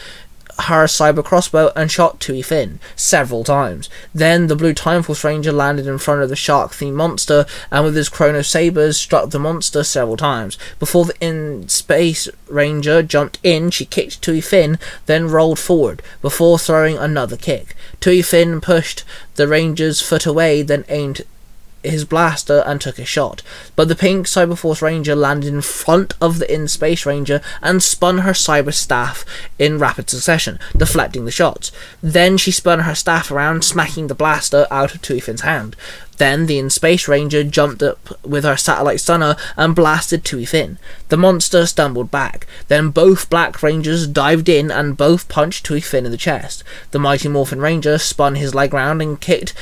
her 0.61 0.85
cyber 0.85 1.25
crossbow 1.25 1.73
and 1.75 1.91
shot 1.91 2.21
Tui 2.21 2.43
Finn 2.43 2.79
several 2.97 3.45
times. 3.45 3.89
Then 4.15 4.47
the 4.47 4.57
blue 4.57 4.75
Time 4.75 5.03
Force 5.03 5.25
Ranger 5.25 5.53
landed 5.53 5.87
in 5.87 5.99
front 5.99 6.23
of 6.23 6.29
the 6.29 6.37
shark 6.37 6.73
themed 6.73 6.95
monster 6.95 7.47
and 7.71 7.85
with 7.85 7.97
his 7.97 8.09
chrono 8.09 8.43
sabers 8.43 8.97
struck 8.97 9.31
the 9.31 9.39
monster 9.39 9.85
several 9.85 10.17
times. 10.17 10.57
Before 10.79 11.05
the 11.05 11.15
in 11.21 11.69
space 11.69 12.29
ranger 12.49 13.03
jumped 13.03 13.39
in, 13.43 13.71
she 13.71 13.85
kicked 13.85 14.23
Tui 14.23 14.41
Finn, 14.41 14.79
then 15.07 15.29
rolled 15.29 15.59
forward 15.59 16.03
before 16.23 16.59
throwing 16.59 16.99
another 16.99 17.37
kick. 17.37 17.75
Tui 18.01 18.23
Finn 18.23 18.61
pushed 18.61 19.05
the 19.35 19.49
ranger's 19.49 20.01
foot 20.01 20.27
away, 20.27 20.63
then 20.63 20.85
aimed 20.89 21.23
his 21.85 22.05
blaster 22.05 22.63
and 22.67 22.81
took 22.81 22.99
a 22.99 23.05
shot. 23.05 23.43
But 23.77 23.89
the 23.89 23.95
pink 23.95 24.27
Cyberforce 24.27 24.83
Ranger 24.83 25.15
landed 25.15 25.53
in 25.53 25.61
front 25.61 26.15
of 26.21 26.39
the 26.39 26.53
In 26.53 26.69
Space 26.69 27.07
Ranger 27.07 27.41
and 27.63 27.83
spun 27.83 28.19
her 28.19 28.33
cyber 28.33 28.73
staff 28.73 29.25
in 29.59 29.79
rapid 29.79 30.11
succession, 30.11 30.59
deflecting 30.77 31.25
the 31.25 31.31
shots. 31.31 31.73
Then 32.03 32.37
she 32.37 32.51
spun 32.51 32.81
her 32.81 32.95
staff 32.95 33.31
around, 33.31 33.65
smacking 33.65 34.07
the 34.07 34.15
blaster 34.15 34.67
out 34.71 34.95
of 34.95 35.03
Tuifin's 35.03 35.43
hand. 35.43 35.77
Then 36.17 36.47
the 36.47 36.59
In 36.59 36.71
Space 36.71 37.09
Ranger 37.09 37.43
jumped 37.43 37.83
up 37.83 38.25
with 38.25 38.45
her 38.45 38.57
satellite 38.57 39.01
stunner 39.01 39.37
and 39.57 39.75
blasted 39.75 40.25
Tuifin. 40.25 40.79
The 41.09 41.17
monster 41.17 41.67
stumbled 41.67 42.11
back. 42.11 42.47
Then 42.69 42.91
both 42.91 43.29
Black 43.29 43.63
Rangers 43.63 44.07
dived 44.07 44.49
in 44.49 44.71
and 44.71 44.97
both 44.97 45.29
punched 45.29 45.67
Tuifin 45.67 46.05
in 46.05 46.13
the 46.13 46.17
chest. 46.17 46.63
The 46.93 46.99
Mighty 46.99 47.29
Morphin 47.29 47.61
Ranger 47.61 47.99
spun 47.99 48.37
his 48.37 48.55
leg 48.55 48.73
round 48.73 49.03
and 49.03 49.21
kicked 49.21 49.55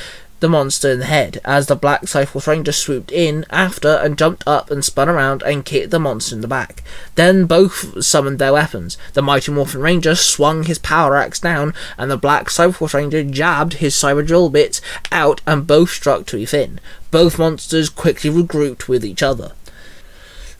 the 0.43 0.49
monster 0.49 0.91
in 0.91 0.99
the 0.99 1.05
head 1.05 1.39
as 1.45 1.67
the 1.67 1.75
Black 1.75 2.01
Cyberforce 2.01 2.47
Ranger 2.47 2.73
swooped 2.73 3.13
in 3.13 3.45
after 3.49 3.87
and 3.87 4.17
jumped 4.17 4.43
up 4.45 4.69
and 4.69 4.83
spun 4.83 5.07
around 5.07 5.41
and 5.41 5.63
kicked 5.63 5.89
the 5.89 5.99
monster 5.99 6.35
in 6.35 6.41
the 6.41 6.49
back. 6.49 6.83
Then 7.15 7.45
both 7.45 8.03
summoned 8.03 8.39
their 8.39 8.51
weapons. 8.51 8.97
The 9.13 9.21
Mighty 9.21 9.53
Morphin 9.53 9.79
Ranger 9.79 10.15
swung 10.15 10.63
his 10.63 10.79
power 10.79 11.15
axe 11.15 11.39
down 11.39 11.73
and 11.97 12.11
the 12.11 12.17
Black 12.17 12.47
Cyberforce 12.47 12.93
Ranger 12.93 13.23
jabbed 13.23 13.75
his 13.75 13.95
cyber 13.95 14.27
drill 14.27 14.49
bits 14.49 14.81
out 15.13 15.39
and 15.47 15.65
both 15.65 15.91
struck 15.91 16.25
Tui 16.25 16.45
Finn. 16.45 16.81
Both 17.09 17.39
monsters 17.39 17.89
quickly 17.89 18.29
regrouped 18.29 18.89
with 18.89 19.05
each 19.05 19.23
other. 19.23 19.53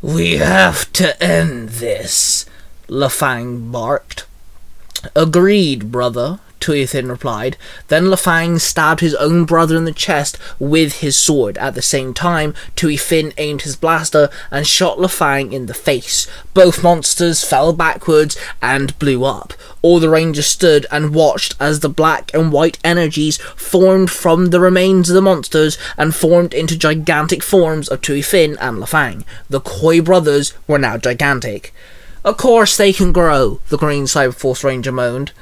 We 0.01 0.37
have 0.37 0.93
to 0.93 1.21
end 1.21 1.69
this, 1.69 2.45
LaFang 2.87 3.69
barked. 3.69 4.25
Agreed, 5.13 5.91
brother, 5.91 6.39
Tui 6.63 6.85
Finn 6.85 7.09
replied. 7.09 7.57
Then 7.89 8.05
Lafang 8.05 8.57
stabbed 8.57 9.01
his 9.01 9.15
own 9.15 9.43
brother 9.43 9.75
in 9.75 9.83
the 9.83 9.91
chest 9.91 10.37
with 10.59 11.01
his 11.01 11.17
sword. 11.17 11.57
At 11.57 11.75
the 11.75 11.81
same 11.81 12.13
time, 12.13 12.53
Tuifin 12.77 13.33
aimed 13.37 13.63
his 13.63 13.75
blaster 13.75 14.29
and 14.49 14.65
shot 14.65 14.97
Lafang 14.97 15.51
in 15.51 15.65
the 15.65 15.73
face. 15.73 16.25
Both 16.53 16.81
monsters 16.81 17.43
fell 17.43 17.73
backwards 17.73 18.37
and 18.61 18.97
blew 18.97 19.25
up. 19.25 19.51
All 19.81 19.99
the 19.99 20.07
rangers 20.07 20.47
stood 20.47 20.85
and 20.89 21.13
watched 21.13 21.57
as 21.59 21.81
the 21.81 21.89
black 21.89 22.33
and 22.33 22.53
white 22.53 22.79
energies 22.81 23.39
formed 23.57 24.09
from 24.09 24.51
the 24.51 24.61
remains 24.61 25.09
of 25.09 25.15
the 25.15 25.21
monsters 25.21 25.77
and 25.97 26.15
formed 26.15 26.53
into 26.53 26.77
gigantic 26.77 27.43
forms 27.43 27.89
of 27.89 27.99
Tuifin 27.99 28.55
and 28.61 28.77
Lafang. 28.77 29.25
The 29.49 29.59
Koi 29.59 29.99
brothers 29.99 30.53
were 30.65 30.79
now 30.79 30.95
gigantic. 30.95 31.73
Of 32.23 32.37
course 32.37 32.77
they 32.77 32.93
can 32.93 33.11
grow, 33.11 33.59
the 33.67 33.77
Green 33.77 34.05
Cyberforce 34.05 34.63
Ranger 34.63 34.93
moaned. 34.93 35.33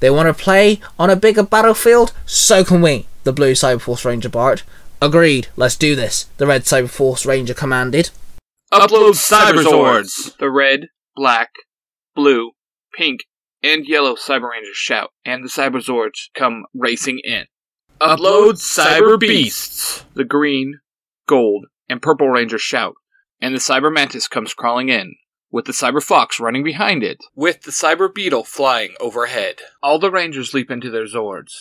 They 0.00 0.10
want 0.10 0.28
to 0.28 0.42
play 0.42 0.80
on 0.98 1.10
a 1.10 1.16
bigger 1.16 1.42
battlefield? 1.42 2.12
So 2.26 2.64
can 2.64 2.82
we, 2.82 3.06
the 3.24 3.32
Blue 3.32 3.52
Cyberforce 3.52 4.04
Ranger 4.04 4.28
barked. 4.28 4.64
Agreed, 5.00 5.48
let's 5.56 5.76
do 5.76 5.94
this, 5.94 6.24
the 6.38 6.46
Red 6.46 6.62
Cyberforce 6.62 7.26
Ranger 7.26 7.54
commanded. 7.54 8.10
Upload 8.72 9.14
Cyberzords! 9.14 10.36
The 10.38 10.50
red, 10.50 10.88
black, 11.14 11.50
blue, 12.14 12.52
pink, 12.94 13.20
and 13.62 13.86
yellow 13.86 14.14
Cyber 14.14 14.50
Rangers 14.50 14.76
shout, 14.76 15.10
and 15.24 15.44
the 15.44 15.48
Cyberzords 15.48 16.28
come 16.34 16.64
racing 16.74 17.20
in. 17.24 17.44
Upload 18.00 18.54
Cyber 18.54 19.18
Beasts! 19.18 20.04
The 20.14 20.24
green, 20.24 20.80
gold, 21.28 21.66
and 21.88 22.02
purple 22.02 22.28
Rangers 22.28 22.62
shout, 22.62 22.94
and 23.40 23.54
the 23.54 23.60
Cyber 23.60 23.92
Mantis 23.92 24.28
comes 24.28 24.54
crawling 24.54 24.88
in. 24.88 25.14
With 25.50 25.64
the 25.64 25.72
Cyber 25.72 26.02
Fox 26.02 26.40
running 26.40 26.64
behind 26.64 27.02
it, 27.02 27.18
with 27.34 27.62
the 27.62 27.70
Cyber 27.70 28.12
Beetle 28.12 28.44
flying 28.44 28.94
overhead. 29.00 29.56
All 29.82 29.98
the 29.98 30.10
Rangers 30.10 30.52
leap 30.54 30.70
into 30.70 30.90
their 30.90 31.06
Zords. 31.06 31.52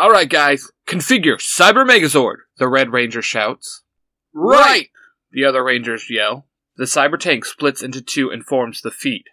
Alright, 0.00 0.28
guys, 0.28 0.70
configure 0.86 1.38
Cyber 1.38 1.88
Megazord, 1.88 2.36
the 2.58 2.68
Red 2.68 2.92
Ranger 2.92 3.22
shouts. 3.22 3.82
Right! 4.34 4.90
The 5.32 5.44
other 5.44 5.64
Rangers 5.64 6.08
yell. 6.10 6.46
The 6.76 6.84
Cyber 6.84 7.18
Tank 7.18 7.44
splits 7.44 7.82
into 7.82 8.02
two 8.02 8.30
and 8.30 8.44
forms 8.44 8.82
the 8.82 8.90
feet. 8.90 9.24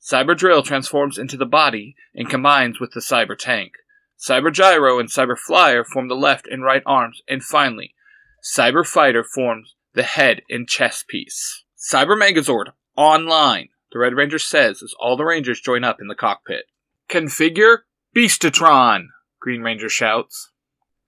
Cyber 0.00 0.36
Drill 0.36 0.62
transforms 0.62 1.18
into 1.18 1.36
the 1.36 1.46
body 1.46 1.94
and 2.14 2.30
combines 2.30 2.80
with 2.80 2.92
the 2.92 3.00
Cyber 3.00 3.36
Tank. 3.36 3.72
Cyber 4.18 4.52
Gyro 4.52 4.98
and 4.98 5.08
Cyber 5.08 5.36
Flyer 5.36 5.84
form 5.84 6.08
the 6.08 6.14
left 6.14 6.46
and 6.46 6.62
right 6.62 6.82
arms, 6.86 7.22
and 7.28 7.42
finally, 7.42 7.94
Cyber 8.42 8.86
Fighter 8.86 9.24
forms 9.24 9.74
the 9.94 10.04
head 10.04 10.42
and 10.48 10.68
chest 10.68 11.08
piece. 11.08 11.64
Cyber 11.76 12.16
Megazord 12.16 12.72
online, 12.96 13.68
the 13.92 13.98
Red 13.98 14.14
Ranger 14.14 14.38
says 14.38 14.82
as 14.82 14.94
all 14.98 15.16
the 15.16 15.24
Rangers 15.24 15.60
join 15.60 15.84
up 15.84 16.00
in 16.00 16.08
the 16.08 16.14
cockpit. 16.14 16.64
Configure 17.08 17.78
Beastatron, 18.14 19.06
Green 19.40 19.62
Ranger 19.62 19.88
shouts. 19.88 20.50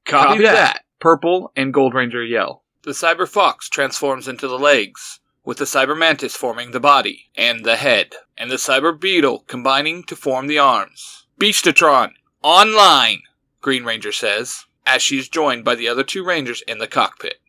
Copy, 0.05 0.29
Copy 0.29 0.43
that. 0.45 0.53
that. 0.53 0.85
Purple 1.01 1.53
and 1.57 1.73
Gold 1.73 1.95
Ranger 1.95 2.25
yell. 2.25 2.63
The 2.83 2.93
Cyber 2.93 3.29
Fox 3.29 3.69
transforms 3.69 4.29
into 4.29 4.47
the 4.49 4.59
legs, 4.59 5.21
with 5.45 5.59
the 5.59 5.65
Cyber 5.65 5.97
Mantis 5.97 6.37
forming 6.37 6.71
the 6.71 6.81
body 6.81 7.31
and 7.35 7.65
the 7.65 7.77
head, 7.77 8.15
and 8.37 8.51
the 8.51 8.57
Cyber 8.57 8.99
Beetle 8.99 9.45
combining 9.47 10.05
to 10.05 10.17
form 10.17 10.47
the 10.47 10.59
arms. 10.59 11.27
Beastatron, 11.39 12.13
online, 12.43 13.23
Green 13.61 13.85
Ranger 13.85 14.13
says, 14.13 14.67
as 14.87 15.03
she 15.03 15.19
is 15.19 15.29
joined 15.29 15.65
by 15.65 15.75
the 15.75 15.89
other 15.89 16.05
two 16.05 16.25
Rangers 16.25 16.63
in 16.69 16.79
the 16.79 16.87
cockpit. 16.87 17.41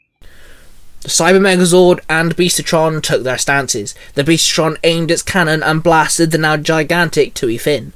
Cyber 1.06 1.40
Megazord 1.40 2.00
and 2.10 2.36
Beastatron 2.36 3.00
took 3.00 3.22
their 3.22 3.38
stances. 3.38 3.94
The 4.16 4.24
Beastatron 4.24 4.78
aimed 4.84 5.12
its 5.12 5.22
cannon 5.22 5.62
and 5.62 5.84
blasted 5.84 6.32
the 6.32 6.40
now 6.40 6.58
gigantic 6.58 7.36
Tui 7.36 7.60
Finn, 7.60 7.94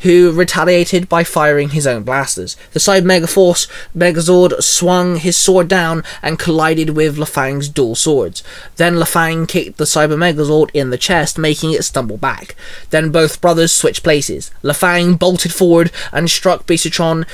who 0.00 0.32
retaliated 0.32 1.08
by 1.08 1.22
firing 1.22 1.68
his 1.68 1.86
own 1.86 2.02
blasters. 2.02 2.56
The 2.72 2.80
Cyber 2.80 3.04
Megaforce 3.04 3.68
Megazord 3.96 4.60
swung 4.60 5.18
his 5.18 5.36
sword 5.36 5.68
down 5.68 6.02
and 6.20 6.36
collided 6.36 6.90
with 6.90 7.16
Lafang's 7.16 7.68
dual 7.68 7.94
swords. 7.94 8.42
Then 8.74 8.96
Lafang 8.96 9.46
kicked 9.46 9.78
the 9.78 9.84
Cyber 9.84 10.16
Megazord 10.16 10.70
in 10.74 10.90
the 10.90 10.98
chest, 10.98 11.38
making 11.38 11.72
it 11.72 11.84
stumble 11.84 12.18
back. 12.18 12.56
Then 12.90 13.10
both 13.10 13.40
brothers 13.40 13.70
switched 13.70 14.02
places. 14.02 14.50
Lafang 14.64 15.16
bolted 15.16 15.52
forward 15.52 15.92
and 16.12 16.28
struck 16.28 16.66
Beastatron 16.66 17.24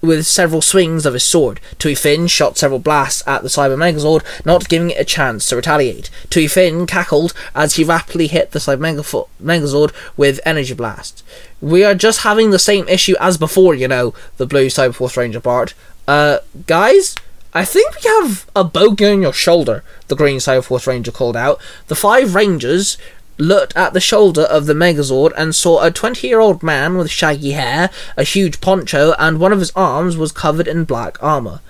with 0.00 0.26
several 0.26 0.62
swings 0.62 1.06
of 1.06 1.14
his 1.14 1.24
sword. 1.24 1.60
Tui 1.78 1.94
Finn 1.94 2.26
shot 2.26 2.56
several 2.56 2.78
blasts 2.78 3.22
at 3.26 3.42
the 3.42 3.48
Cyber 3.48 3.76
Megazord, 3.76 4.24
not 4.44 4.68
giving 4.68 4.90
it 4.90 5.00
a 5.00 5.04
chance 5.04 5.48
to 5.48 5.56
retaliate. 5.56 6.10
Tui 6.30 6.46
Finn 6.46 6.86
cackled 6.86 7.32
as 7.54 7.74
he 7.74 7.84
rapidly 7.84 8.26
hit 8.26 8.50
the 8.50 8.58
Cyber 8.58 9.24
Megazord 9.42 9.92
with 10.16 10.40
energy 10.44 10.74
blasts. 10.74 11.22
We 11.60 11.84
are 11.84 11.94
just 11.94 12.20
having 12.20 12.50
the 12.50 12.58
same 12.58 12.88
issue 12.88 13.14
as 13.20 13.38
before, 13.38 13.74
you 13.74 13.88
know, 13.88 14.14
the 14.36 14.46
Blue 14.46 14.66
Cyber 14.66 14.94
Force 14.94 15.16
Ranger 15.16 15.40
part. 15.40 15.74
Uh, 16.06 16.38
guys? 16.66 17.16
I 17.54 17.64
think 17.64 17.94
we 17.94 18.10
have 18.20 18.44
a 18.54 18.64
bogey 18.64 19.06
on 19.06 19.22
your 19.22 19.32
shoulder, 19.32 19.82
the 20.08 20.14
Green 20.14 20.40
Cyber 20.40 20.62
Force 20.62 20.86
Ranger 20.86 21.10
called 21.10 21.36
out. 21.38 21.58
The 21.86 21.94
five 21.94 22.34
Rangers 22.34 22.98
looked 23.38 23.76
at 23.76 23.92
the 23.92 24.00
shoulder 24.00 24.42
of 24.42 24.66
the 24.66 24.74
Megazord 24.74 25.32
and 25.36 25.54
saw 25.54 25.82
a 25.82 25.90
20 25.90 26.26
year 26.26 26.40
old 26.40 26.62
man 26.62 26.96
with 26.96 27.10
shaggy 27.10 27.52
hair, 27.52 27.90
a 28.16 28.22
huge 28.22 28.60
poncho, 28.60 29.14
and 29.18 29.38
one 29.38 29.52
of 29.52 29.60
his 29.60 29.72
arms 29.76 30.16
was 30.16 30.32
covered 30.32 30.68
in 30.68 30.84
black 30.84 31.22
armor. 31.22 31.60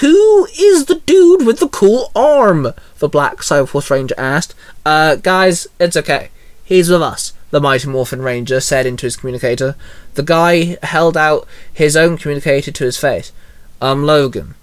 Who 0.00 0.46
is 0.58 0.86
the 0.86 1.02
dude 1.06 1.44
with 1.44 1.58
the 1.58 1.68
cool 1.68 2.10
arm? 2.14 2.72
The 2.98 3.08
Black 3.08 3.38
Cyberforce 3.38 3.90
Ranger 3.90 4.14
asked. 4.16 4.54
Uh, 4.86 5.16
guys, 5.16 5.66
it's 5.80 5.96
okay. 5.96 6.30
He's 6.64 6.88
with 6.88 7.02
us, 7.02 7.32
the 7.50 7.60
Mighty 7.60 7.88
Morphin 7.88 8.22
Ranger 8.22 8.60
said 8.60 8.86
into 8.86 9.06
his 9.06 9.16
communicator. 9.16 9.74
The 10.14 10.22
guy 10.22 10.78
held 10.82 11.16
out 11.16 11.46
his 11.72 11.96
own 11.96 12.16
communicator 12.16 12.70
to 12.70 12.84
his 12.84 12.96
face. 12.96 13.32
I'm 13.80 14.04
Logan. 14.04 14.54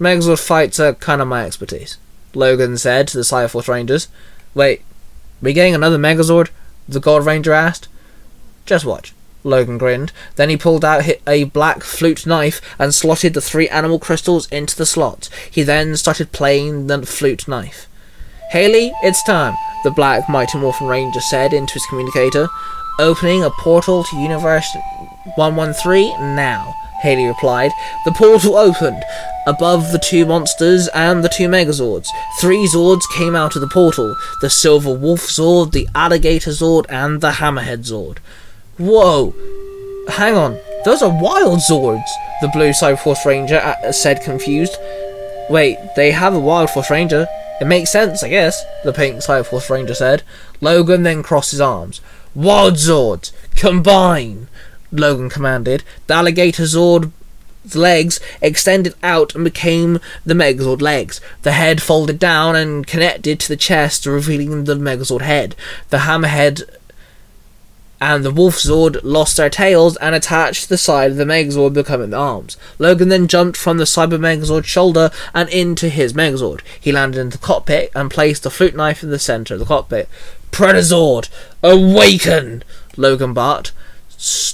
Megazord 0.00 0.38
fights 0.38 0.78
are 0.78 0.94
kind 0.94 1.20
of 1.20 1.28
my 1.28 1.44
expertise, 1.44 1.98
Logan 2.32 2.78
said 2.78 3.08
to 3.08 3.18
the 3.18 3.24
Cyberforce 3.24 3.68
Rangers. 3.68 4.08
Wait, 4.54 4.82
we 5.40 5.52
getting 5.52 5.74
another 5.74 5.98
Megazord? 5.98 6.50
The 6.88 7.00
Gold 7.00 7.24
Ranger 7.24 7.52
asked. 7.52 7.88
Just 8.66 8.84
watch. 8.84 9.12
Logan 9.42 9.78
grinned. 9.78 10.12
Then 10.36 10.50
he 10.50 10.56
pulled 10.56 10.84
out 10.84 11.04
a 11.26 11.44
black 11.44 11.82
flute 11.82 12.26
knife 12.26 12.60
and 12.78 12.94
slotted 12.94 13.34
the 13.34 13.40
three 13.40 13.68
animal 13.68 13.98
crystals 13.98 14.46
into 14.48 14.76
the 14.76 14.86
slots. 14.86 15.30
He 15.50 15.62
then 15.62 15.96
started 15.96 16.32
playing 16.32 16.88
the 16.88 17.06
flute 17.06 17.48
knife. 17.48 17.86
Haley, 18.50 18.92
it's 19.02 19.22
time, 19.22 19.54
the 19.84 19.90
black 19.90 20.28
Mighty 20.28 20.58
Morphin 20.58 20.88
Ranger 20.88 21.20
said 21.20 21.52
into 21.52 21.74
his 21.74 21.86
communicator. 21.86 22.48
Opening 22.98 23.44
a 23.44 23.50
portal 23.50 24.04
to 24.04 24.16
Universe 24.16 24.68
113 25.36 26.34
now, 26.34 26.74
Haley 27.00 27.26
replied. 27.26 27.72
The 28.04 28.12
portal 28.12 28.56
opened. 28.56 29.02
Above 29.46 29.90
the 29.90 29.98
two 29.98 30.26
monsters 30.26 30.88
and 30.88 31.24
the 31.24 31.28
two 31.28 31.48
Megazords, 31.48 32.08
three 32.40 32.68
Zords 32.68 33.02
came 33.16 33.34
out 33.34 33.56
of 33.56 33.62
the 33.62 33.68
portal 33.68 34.14
the 34.40 34.50
Silver 34.50 34.92
Wolf 34.92 35.22
Zord, 35.22 35.72
the 35.72 35.88
Alligator 35.94 36.50
Zord, 36.50 36.84
and 36.88 37.20
the 37.20 37.32
Hammerhead 37.32 37.84
Zord. 37.84 38.18
Whoa! 38.76 39.34
Hang 40.08 40.36
on, 40.36 40.58
those 40.84 41.02
are 41.02 41.22
wild 41.22 41.60
Zords, 41.60 42.08
the 42.40 42.48
Blue 42.48 42.70
Cyberforce 42.70 43.24
Ranger 43.24 43.58
uh, 43.58 43.92
said, 43.92 44.22
confused. 44.22 44.76
Wait, 45.48 45.78
they 45.96 46.12
have 46.12 46.34
a 46.34 46.38
Wild 46.38 46.70
Force 46.70 46.90
Ranger? 46.90 47.26
It 47.60 47.66
makes 47.66 47.90
sense, 47.90 48.22
I 48.22 48.28
guess, 48.28 48.62
the 48.84 48.92
Pink 48.92 49.16
Cyberforce 49.16 49.68
Ranger 49.68 49.94
said. 49.94 50.22
Logan 50.60 51.02
then 51.02 51.22
crossed 51.22 51.50
his 51.50 51.60
arms. 51.60 52.00
Wild 52.34 52.74
Zords, 52.74 53.32
combine! 53.56 54.48
Logan 54.92 55.30
commanded. 55.30 55.82
The 56.06 56.14
Alligator 56.14 56.64
Zord 56.64 57.12
legs 57.74 58.20
extended 58.40 58.94
out 59.02 59.34
and 59.34 59.44
became 59.44 60.00
the 60.24 60.34
Megazord 60.34 60.80
legs. 60.80 61.20
The 61.42 61.52
head 61.52 61.82
folded 61.82 62.18
down 62.18 62.56
and 62.56 62.86
connected 62.86 63.40
to 63.40 63.48
the 63.48 63.56
chest, 63.56 64.06
revealing 64.06 64.64
the 64.64 64.76
Megazord 64.76 65.22
head. 65.22 65.54
The 65.90 65.98
Hammerhead 65.98 66.62
and 68.00 68.24
the 68.24 68.30
Wolf 68.30 68.56
Zord 68.56 68.98
lost 69.02 69.36
their 69.36 69.50
tails 69.50 69.96
and 69.98 70.14
attached 70.14 70.62
to 70.64 70.68
the 70.70 70.78
side 70.78 71.10
of 71.10 71.16
the 71.18 71.24
Megazord, 71.24 71.74
becoming 71.74 72.10
the 72.10 72.16
arms. 72.16 72.56
Logan 72.78 73.10
then 73.10 73.28
jumped 73.28 73.58
from 73.58 73.76
the 73.76 73.84
Cyber 73.84 74.18
Megazord's 74.18 74.66
shoulder 74.66 75.10
and 75.34 75.48
into 75.50 75.90
his 75.90 76.14
Megazord. 76.14 76.62
He 76.80 76.92
landed 76.92 77.20
in 77.20 77.28
the 77.28 77.38
cockpit 77.38 77.90
and 77.94 78.10
placed 78.10 78.42
the 78.42 78.50
flute 78.50 78.74
knife 78.74 79.02
in 79.02 79.10
the 79.10 79.18
center 79.18 79.54
of 79.54 79.60
the 79.60 79.66
cockpit. 79.66 80.08
Predazord, 80.50 81.28
awaken! 81.62 82.64
Logan 82.96 83.34
barked. 83.34 83.72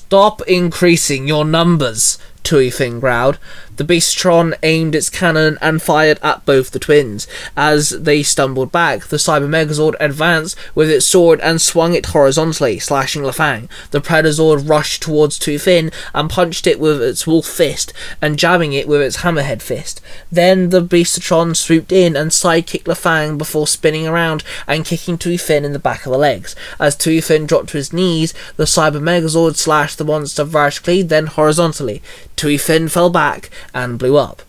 Stop 0.06 0.40
increasing 0.42 1.26
your 1.26 1.44
numbers, 1.44 2.16
Tui 2.44 2.70
Finn 2.70 3.00
growled. 3.00 3.38
The 3.76 3.84
Beastatron 3.84 4.54
aimed 4.62 4.94
its 4.94 5.10
cannon 5.10 5.58
and 5.60 5.82
fired 5.82 6.18
at 6.22 6.44
both 6.44 6.70
the 6.70 6.78
twins. 6.78 7.26
As 7.56 7.90
they 7.90 8.22
stumbled 8.22 8.72
back, 8.72 9.08
the 9.08 9.16
Cyber 9.16 9.48
Megazord 9.48 9.94
advanced 10.00 10.56
with 10.74 10.90
its 10.90 11.06
sword 11.06 11.40
and 11.40 11.60
swung 11.60 11.94
it 11.94 12.06
horizontally, 12.06 12.78
slashing 12.78 13.22
Lafang. 13.22 13.68
The 13.90 14.00
Predazord 14.00 14.68
rushed 14.68 15.02
towards 15.02 15.38
Finn 15.38 15.92
and 16.14 16.30
punched 16.30 16.66
it 16.66 16.80
with 16.80 17.02
its 17.02 17.26
wolf 17.26 17.46
fist 17.46 17.92
and 18.20 18.38
jabbing 18.38 18.72
it 18.72 18.88
with 18.88 19.00
its 19.00 19.18
hammerhead 19.18 19.62
fist. 19.62 20.00
Then 20.32 20.70
the 20.70 20.82
Beastatron 20.82 21.54
swooped 21.54 21.92
in 21.92 22.16
and 22.16 22.30
sidekicked 22.30 22.84
Lafang 22.84 23.38
before 23.38 23.66
spinning 23.66 24.06
around 24.06 24.42
and 24.66 24.84
kicking 24.84 25.18
Finn 25.18 25.64
in 25.64 25.72
the 25.72 25.78
back 25.78 26.06
of 26.06 26.12
the 26.12 26.18
legs. 26.18 26.56
As 26.80 26.96
Finn 26.96 27.46
dropped 27.46 27.68
to 27.70 27.76
his 27.76 27.92
knees, 27.92 28.32
the 28.56 28.64
Cyber 28.64 29.00
Megazord 29.02 29.56
slashed 29.56 29.98
the 29.98 30.04
monster 30.04 30.44
vertically, 30.44 31.02
then 31.02 31.26
horizontally. 31.26 32.02
Finn 32.36 32.88
fell 32.88 33.10
back 33.10 33.50
and 33.76 33.98
blew 33.98 34.16
up. 34.16 34.42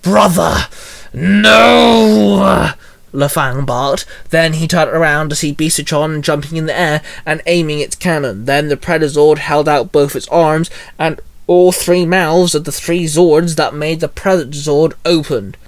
Brother! 0.00 0.66
No! 1.12 2.72
Lafang 3.12 3.66
barked. 3.66 4.06
Then 4.30 4.54
he 4.54 4.66
turned 4.66 4.90
around 4.90 5.28
to 5.28 5.36
see 5.36 5.54
Beastatron 5.54 6.22
jumping 6.22 6.56
in 6.56 6.64
the 6.66 6.76
air 6.76 7.02
and 7.26 7.42
aiming 7.46 7.80
its 7.80 7.94
cannon. 7.94 8.46
Then 8.46 8.68
the 8.68 8.76
Predazord 8.78 9.38
held 9.38 9.68
out 9.68 9.92
both 9.92 10.16
its 10.16 10.26
arms, 10.28 10.70
and 10.98 11.20
all 11.46 11.70
three 11.70 12.06
mouths 12.06 12.54
of 12.54 12.64
the 12.64 12.72
three 12.72 13.04
Zords 13.04 13.56
that 13.56 13.74
made 13.74 14.00
the 14.00 14.08
Predazord 14.08 14.94
opened. 15.04 15.58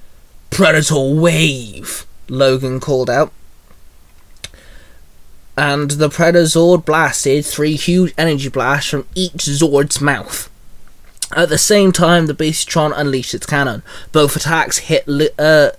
Predator 0.51 1.15
Wave! 1.15 2.07
Logan 2.29 2.81
called 2.81 3.11
out. 3.11 3.33
And 5.59 5.91
the 5.93 6.09
Predazord 6.09 6.87
blasted 6.87 7.45
three 7.45 7.77
huge 7.77 8.15
energy 8.17 8.49
blasts 8.49 8.91
from 8.91 9.07
each 9.15 9.45
Zord's 9.45 10.01
mouth. 10.01 10.49
At 11.35 11.49
the 11.49 11.59
same 11.59 11.93
time, 11.93 12.27
the 12.27 12.35
Beastatron 12.35 12.93
unleashed 12.97 13.35
its 13.35 13.47
cannon. 13.47 13.83
Both 14.13 14.37
attacks 14.37 14.79
hit 14.79 15.07
Li- 15.07 15.31
uh, 15.39 15.71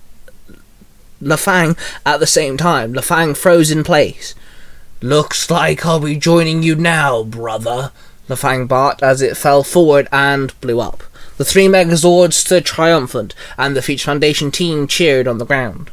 Lafang 1.22 1.78
at 2.06 2.20
the 2.20 2.28
same 2.28 2.58
time. 2.58 2.94
Lafang 2.94 3.36
froze 3.36 3.72
in 3.72 3.84
place. 3.84 4.36
Looks 5.02 5.50
like 5.50 5.86
I'll 5.86 6.00
be 6.00 6.18
joining 6.18 6.64
you 6.64 6.76
now, 6.76 7.24
brother, 7.24 7.92
Lafang 8.28 8.68
barked 8.68 9.04
as 9.04 9.22
it 9.22 9.38
fell 9.38 9.64
forward 9.64 10.08
and 10.12 10.60
blew 10.62 10.80
up. 10.80 11.04
The 11.38 11.46
three 11.46 11.68
Megazords 11.68 12.34
stood 12.34 12.66
triumphant, 12.66 13.36
and 13.58 13.76
the 13.76 13.82
Future 13.82 14.06
Foundation 14.06 14.52
team 14.52 14.88
cheered 14.88 15.28
on 15.28 15.38
the 15.38 15.46
ground. 15.46 15.92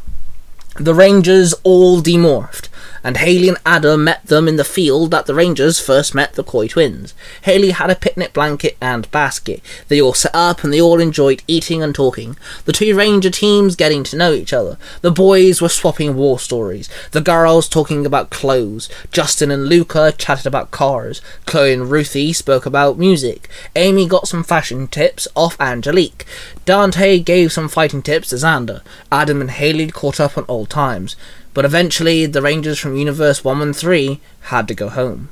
The 0.77 0.95
Rangers 0.95 1.53
all 1.65 2.01
demorphed. 2.01 2.69
And 3.05 3.17
Haley 3.17 3.49
and 3.49 3.59
Adam 3.67 4.05
met 4.05 4.27
them 4.27 4.49
in 4.49 4.57
the 4.57 4.65
field 4.65 5.11
that 5.11 5.27
the 5.27 5.35
Rangers 5.35 5.81
first 5.81 6.15
met 6.15 6.35
the 6.35 6.45
Coy 6.45 6.69
twins. 6.69 7.15
Haley 7.43 7.71
had 7.71 7.91
a 7.91 7.97
picnic 7.97 8.33
blanket 8.33 8.77
and 8.81 9.11
basket. 9.11 9.61
They 9.89 10.01
all 10.01 10.15
set 10.15 10.35
up 10.35 10.63
and 10.63 10.73
they 10.73 10.81
all 10.81 11.01
enjoyed 11.01 11.43
eating 11.47 11.83
and 11.83 11.95
talking. 11.95 12.37
The 12.65 12.73
two 12.73 12.97
Ranger 12.97 13.31
teams 13.31 13.77
getting 13.77 14.05
to 14.05 14.17
know 14.17 14.33
each 14.33 14.53
other. 14.53 14.79
The 15.01 15.11
boys 15.11 15.61
were 15.61 15.69
swapping 15.69 16.15
war 16.17 16.39
stories. 16.39 16.89
The 17.11 17.21
girls 17.21 17.69
talking 17.69 18.07
about 18.07 18.31
clothes. 18.31 18.89
Justin 19.11 19.51
and 19.51 19.67
Luca 19.67 20.13
chatted 20.17 20.47
about 20.47 20.71
cars. 20.71 21.21
Chloe 21.47 21.73
and 21.73 21.91
Ruthie 21.91 22.33
spoke 22.33 22.67
about 22.67 22.99
music. 22.99 23.49
Amy 23.75 24.07
got 24.07 24.29
some 24.29 24.45
fashion 24.45 24.87
tips 24.87 25.27
off 25.35 25.61
Angelique. 25.61 26.25
Dante 26.65 27.19
gave 27.19 27.53
some 27.53 27.69
fighting 27.69 28.03
tips 28.03 28.29
to 28.29 28.37
Xander. 28.37 28.83
Adam 29.11 29.41
and 29.41 29.51
Haley 29.51 29.91
caught 29.91 30.21
up 30.21 30.39
on 30.39 30.45
old 30.49 30.71
times. 30.71 31.17
But 31.55 31.65
eventually, 31.65 32.27
the 32.27 32.43
Rangers 32.43 32.79
from 32.79 32.97
Universe 32.97 33.45
113 33.45 34.21
had 34.43 34.69
to 34.69 34.75
go 34.75 34.89
home. 34.89 35.29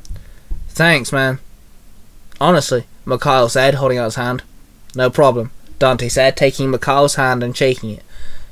Thanks, 0.69 1.13
man. 1.13 1.39
Honestly, 2.41 2.85
Mikhail 3.05 3.49
said, 3.49 3.75
holding 3.75 3.99
out 3.99 4.07
his 4.07 4.15
hand. 4.17 4.43
No 4.95 5.11
problem, 5.11 5.51
Dante 5.79 6.09
said, 6.09 6.37
taking 6.37 6.71
Mikhail's 6.71 7.15
hand 7.15 7.43
and 7.43 7.57
shaking 7.57 7.91
it. 7.91 8.03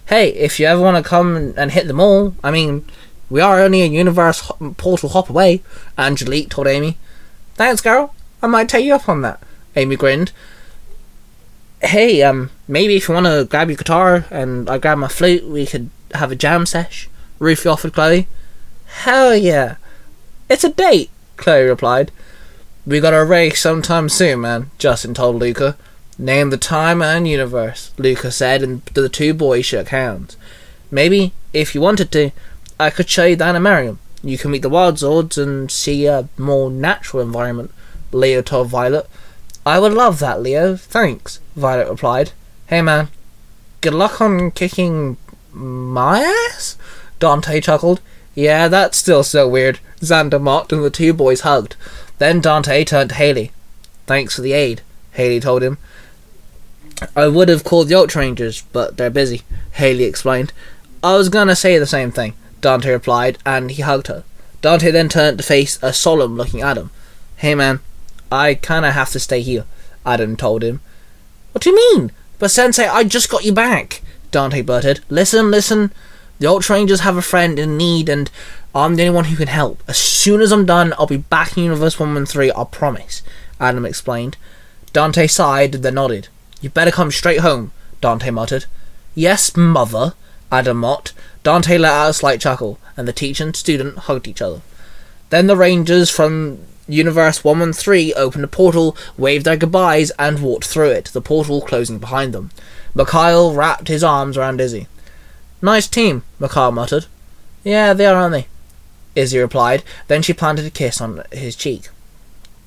Hey, 0.06 0.30
if 0.30 0.58
you 0.58 0.66
ever 0.66 0.80
want 0.80 0.96
to 0.96 1.08
come 1.08 1.54
and 1.56 1.70
hit 1.72 1.86
them 1.86 2.00
all, 2.00 2.34
I 2.42 2.50
mean, 2.50 2.86
we 3.28 3.40
are 3.40 3.60
only 3.60 3.82
a 3.82 3.86
universe 3.86 4.50
portal 4.78 5.10
hop 5.10 5.28
away, 5.28 5.62
Angelique 5.98 6.48
told 6.48 6.66
Amy. 6.66 6.96
Thanks, 7.54 7.82
girl. 7.82 8.14
I 8.42 8.46
might 8.46 8.68
take 8.68 8.84
you 8.84 8.94
up 8.94 9.08
on 9.08 9.22
that. 9.22 9.42
Amy 9.76 9.96
grinned. 9.96 10.32
Hey, 11.82 12.22
um, 12.22 12.50
maybe 12.66 12.96
if 12.96 13.08
you 13.08 13.14
want 13.14 13.26
to 13.26 13.46
grab 13.48 13.68
your 13.68 13.76
guitar 13.76 14.24
and 14.30 14.68
I 14.70 14.78
grab 14.78 14.98
my 14.98 15.08
flute, 15.08 15.44
we 15.44 15.66
could 15.66 15.90
have 16.14 16.32
a 16.32 16.36
jam 16.36 16.66
sesh. 16.66 17.08
Ruthie 17.38 17.68
offered 17.68 17.92
Chloe. 17.92 18.26
Hell 18.86 19.36
yeah. 19.36 19.76
It's 20.48 20.64
a 20.64 20.72
date, 20.72 21.10
Chloe 21.36 21.64
replied. 21.64 22.10
We 22.86 23.00
got 23.00 23.14
a 23.14 23.24
race 23.24 23.60
sometime 23.60 24.08
soon, 24.08 24.40
man, 24.40 24.70
Justin 24.78 25.14
told 25.14 25.36
Luca. 25.36 25.76
Name 26.18 26.50
the 26.50 26.56
time 26.56 27.00
and 27.02 27.28
universe, 27.28 27.92
Luca 27.98 28.32
said, 28.32 28.62
and 28.62 28.82
the 28.86 29.08
two 29.08 29.34
boys 29.34 29.66
shook 29.66 29.88
hands. 29.88 30.36
Maybe, 30.90 31.32
if 31.52 31.74
you 31.74 31.80
wanted 31.80 32.10
to, 32.12 32.30
I 32.80 32.90
could 32.90 33.08
show 33.08 33.26
you 33.26 33.36
the 33.36 33.44
Animarium. 33.44 33.98
You 34.22 34.38
can 34.38 34.50
meet 34.50 34.62
the 34.62 34.68
Wild 34.68 34.96
Zords 34.96 35.40
and 35.40 35.70
see 35.70 36.06
a 36.06 36.28
more 36.36 36.70
natural 36.70 37.22
environment, 37.22 37.72
Leo 38.10 38.42
told 38.42 38.68
Violet. 38.68 39.08
I 39.64 39.78
would 39.78 39.92
love 39.92 40.18
that, 40.18 40.40
Leo. 40.40 40.76
Thanks, 40.76 41.40
Violet 41.54 41.88
replied. 41.88 42.32
Hey, 42.66 42.82
man. 42.82 43.08
Good 43.80 43.94
luck 43.94 44.20
on 44.20 44.50
kicking 44.50 45.18
my 45.52 46.20
ass? 46.20 46.76
Dante 47.18 47.60
chuckled. 47.60 48.00
Yeah, 48.34 48.68
that's 48.68 48.98
still 48.98 49.24
so 49.24 49.48
weird. 49.48 49.80
Xander 50.00 50.40
mocked 50.40 50.72
and 50.72 50.84
the 50.84 50.90
two 50.90 51.12
boys 51.12 51.40
hugged. 51.40 51.76
Then 52.18 52.40
Dante 52.40 52.84
turned 52.84 53.10
to 53.10 53.16
Haley. 53.16 53.52
Thanks 54.06 54.36
for 54.36 54.42
the 54.42 54.52
aid, 54.52 54.82
Haley 55.12 55.40
told 55.40 55.62
him. 55.62 55.78
I 57.14 57.28
would 57.28 57.48
have 57.48 57.64
called 57.64 57.88
the 57.88 57.94
Ultra 57.94 58.22
Rangers, 58.22 58.62
but 58.72 58.96
they're 58.96 59.10
busy, 59.10 59.42
Haley 59.72 60.04
explained. 60.04 60.52
I 61.02 61.16
was 61.16 61.28
gonna 61.28 61.54
say 61.54 61.78
the 61.78 61.86
same 61.86 62.10
thing, 62.10 62.34
Dante 62.60 62.90
replied, 62.90 63.38
and 63.46 63.70
he 63.70 63.82
hugged 63.82 64.08
her. 64.08 64.24
Dante 64.62 64.90
then 64.90 65.08
turned 65.08 65.38
to 65.38 65.44
face 65.44 65.78
a 65.82 65.92
solemn 65.92 66.36
looking 66.36 66.62
Adam. 66.62 66.90
Hey 67.36 67.54
man, 67.54 67.80
I 68.32 68.54
kinda 68.54 68.92
have 68.92 69.10
to 69.10 69.20
stay 69.20 69.42
here, 69.42 69.64
Adam 70.04 70.36
told 70.36 70.64
him. 70.64 70.80
What 71.52 71.62
do 71.62 71.70
you 71.70 71.76
mean? 71.76 72.10
But 72.38 72.50
Sensei, 72.50 72.86
I 72.86 73.04
just 73.04 73.28
got 73.28 73.44
you 73.44 73.52
back, 73.52 74.02
Dante 74.30 74.62
blurted. 74.62 75.00
Listen, 75.08 75.50
listen. 75.50 75.92
The 76.38 76.46
Ultra 76.46 76.76
Rangers 76.76 77.00
have 77.00 77.16
a 77.16 77.22
friend 77.22 77.58
in 77.58 77.76
need, 77.76 78.08
and 78.08 78.30
I'm 78.72 78.94
the 78.94 79.02
only 79.02 79.14
one 79.14 79.24
who 79.24 79.36
can 79.36 79.48
help. 79.48 79.82
As 79.88 79.96
soon 79.96 80.40
as 80.40 80.52
I'm 80.52 80.66
done, 80.66 80.94
I'll 80.96 81.06
be 81.06 81.16
back 81.16 81.56
in 81.56 81.64
Universe 81.64 81.98
113, 81.98 82.52
I 82.56 82.64
promise, 82.64 83.22
Adam 83.58 83.84
explained. 83.84 84.36
Dante 84.92 85.26
sighed, 85.26 85.72
then 85.72 85.94
nodded. 85.94 86.28
You 86.60 86.70
better 86.70 86.92
come 86.92 87.10
straight 87.10 87.40
home, 87.40 87.72
Dante 88.00 88.30
muttered. 88.30 88.66
Yes, 89.16 89.56
mother, 89.56 90.14
Adam 90.52 90.76
mocked. 90.76 91.12
Dante 91.42 91.76
let 91.76 91.92
out 91.92 92.10
a 92.10 92.14
slight 92.14 92.40
chuckle, 92.40 92.78
and 92.96 93.08
the 93.08 93.12
teacher 93.12 93.42
and 93.42 93.56
student 93.56 93.98
hugged 93.98 94.28
each 94.28 94.42
other. 94.42 94.60
Then 95.30 95.48
the 95.48 95.56
Rangers 95.56 96.08
from 96.08 96.58
Universe 96.86 97.42
113 97.42 98.12
opened 98.16 98.44
a 98.44 98.48
portal, 98.48 98.96
waved 99.16 99.44
their 99.44 99.56
goodbyes, 99.56 100.10
and 100.18 100.40
walked 100.40 100.66
through 100.66 100.90
it, 100.90 101.06
the 101.06 101.20
portal 101.20 101.60
closing 101.60 101.98
behind 101.98 102.32
them. 102.32 102.50
Mikhail 102.94 103.54
wrapped 103.54 103.88
his 103.88 104.04
arms 104.04 104.36
around 104.36 104.60
Izzy. 104.60 104.86
Nice 105.60 105.88
team, 105.88 106.22
Mikhail 106.38 106.72
muttered. 106.72 107.06
Yeah, 107.64 107.92
they 107.92 108.06
are, 108.06 108.14
aren't 108.14 108.32
they? 108.32 108.46
Izzy 109.14 109.38
replied. 109.38 109.82
Then 110.06 110.22
she 110.22 110.32
planted 110.32 110.66
a 110.66 110.70
kiss 110.70 111.00
on 111.00 111.22
his 111.32 111.56
cheek. 111.56 111.88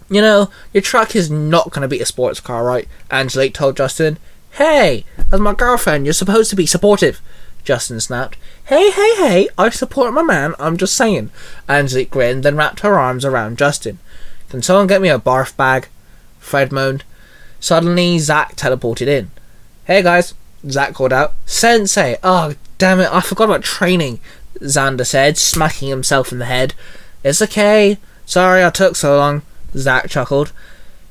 You 0.09 0.21
know, 0.21 0.49
your 0.73 0.81
truck 0.81 1.15
is 1.15 1.31
not 1.31 1.71
going 1.71 1.83
to 1.83 1.87
beat 1.87 2.01
a 2.01 2.05
sports 2.05 2.41
car, 2.41 2.65
right? 2.65 2.87
Angelique 3.09 3.53
told 3.53 3.77
Justin. 3.77 4.17
Hey, 4.51 5.05
as 5.31 5.39
my 5.39 5.53
girlfriend, 5.53 6.05
you're 6.05 6.13
supposed 6.13 6.49
to 6.49 6.55
be 6.57 6.65
supportive. 6.65 7.21
Justin 7.63 8.01
snapped. 8.01 8.37
Hey, 8.65 8.91
hey, 8.91 9.15
hey, 9.15 9.49
I 9.57 9.69
support 9.69 10.13
my 10.13 10.23
man, 10.23 10.53
I'm 10.59 10.75
just 10.75 10.95
saying. 10.95 11.29
Angelique 11.69 12.09
grinned, 12.09 12.43
then 12.43 12.57
wrapped 12.57 12.81
her 12.81 12.99
arms 12.99 13.23
around 13.23 13.57
Justin. 13.57 13.99
Can 14.49 14.61
someone 14.61 14.87
get 14.87 15.01
me 15.01 15.07
a 15.07 15.19
barf 15.19 15.55
bag? 15.55 15.87
Fred 16.39 16.71
moaned. 16.71 17.05
Suddenly, 17.61 18.19
Zack 18.19 18.55
teleported 18.55 19.07
in. 19.07 19.31
Hey 19.85 20.01
guys, 20.01 20.33
Zack 20.69 20.93
called 20.93 21.13
out. 21.13 21.33
Sensei! 21.45 22.17
Oh, 22.23 22.55
damn 22.81 22.99
it, 22.99 23.13
I 23.13 23.21
forgot 23.21 23.43
about 23.43 23.61
training, 23.61 24.19
Xander 24.59 25.05
said, 25.05 25.37
smacking 25.37 25.89
himself 25.89 26.31
in 26.31 26.39
the 26.39 26.45
head. 26.45 26.73
It's 27.23 27.39
okay. 27.39 27.99
Sorry 28.25 28.65
I 28.65 28.71
took 28.71 28.95
so 28.95 29.17
long, 29.17 29.43
Zack 29.75 30.09
chuckled. 30.09 30.51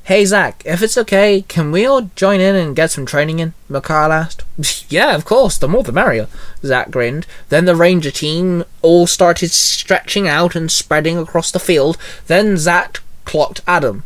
Hey 0.03 0.25
Zack, 0.25 0.65
if 0.67 0.83
it's 0.83 0.99
okay, 0.99 1.43
can 1.47 1.71
we 1.71 1.87
all 1.87 2.11
join 2.17 2.41
in 2.41 2.57
and 2.57 2.75
get 2.75 2.91
some 2.91 3.07
training 3.07 3.39
in? 3.39 3.55
Mikhail 3.69 4.11
asked. 4.11 4.43
yeah, 4.91 5.15
of 5.15 5.25
course, 5.25 5.59
the 5.59 5.69
more 5.69 5.85
the 5.85 5.93
merrier, 5.93 6.27
Zack 6.65 6.91
grinned. 6.91 7.25
Then 7.51 7.67
the 7.67 7.77
ranger 7.77 8.11
team 8.11 8.65
all 8.83 9.07
started 9.07 9.53
stretching 9.53 10.27
out 10.27 10.57
and 10.57 10.73
spreading 10.73 11.19
across 11.19 11.53
the 11.53 11.61
field. 11.61 11.97
Then 12.27 12.57
Zack 12.57 12.99
clocked 13.25 13.61
Adam. 13.69 14.03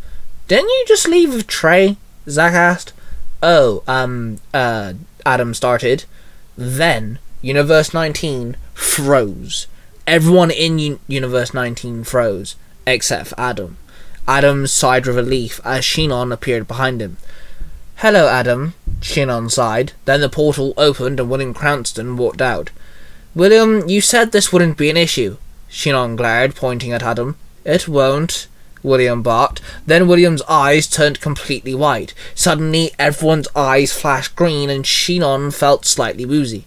Didn't 0.49 0.69
you 0.69 0.85
just 0.87 1.09
leave 1.09 1.33
with 1.33 1.47
Trey? 1.47 1.97
Zack 2.29 2.53
asked. 2.53 2.93
Oh, 3.43 3.83
um, 3.87 4.41
uh, 4.53 4.93
Adam 5.25 5.55
started. 5.55 6.05
Then, 6.59 7.19
Universe 7.45 7.93
19 7.93 8.57
froze. 8.73 9.67
Everyone 10.07 10.51
in 10.51 10.79
U- 10.79 10.99
Universe 11.07 11.53
19 11.53 12.03
froze, 12.03 12.57
except 12.87 13.27
for 13.29 13.39
Adam. 13.39 13.77
Adam 14.27 14.67
sighed 14.67 15.05
with 15.05 15.15
relief 15.15 15.61
as 15.63 15.85
Shinon 15.85 16.33
appeared 16.33 16.67
behind 16.67 17.03
him. 17.03 17.19
Hello, 17.97 18.29
Adam, 18.29 18.73
Shinon 19.03 19.51
sighed. 19.51 19.93
Then 20.07 20.23
the 20.23 20.31
portal 20.31 20.73
opened 20.79 21.21
and 21.21 21.29
William 21.29 21.53
Cranston 21.53 22.17
walked 22.17 22.41
out. 22.41 22.71
William, 23.35 23.87
you 23.91 24.01
said 24.01 24.33
this 24.33 24.51
wouldn't 24.51 24.79
be 24.79 24.89
an 24.89 24.97
issue. 24.97 25.37
Shinon 25.71 26.17
glared, 26.17 26.57
pointing 26.57 26.93
at 26.93 27.03
Adam. 27.03 27.37
It 27.67 27.87
won't, 27.87 28.47
William 28.83 29.23
barked. 29.23 29.61
Then 29.87 30.09
William's 30.09 30.41
eyes 30.49 30.87
turned 30.87 31.21
completely 31.21 31.75
white. 31.75 32.15
Suddenly, 32.35 32.93
everyone's 32.99 33.49
eyes 33.55 33.93
flashed 33.93 34.35
green 34.35 34.71
and 34.71 34.87
Shinon 34.87 35.53
felt 35.53 35.85
slightly 35.85 36.25
woozy. 36.25 36.65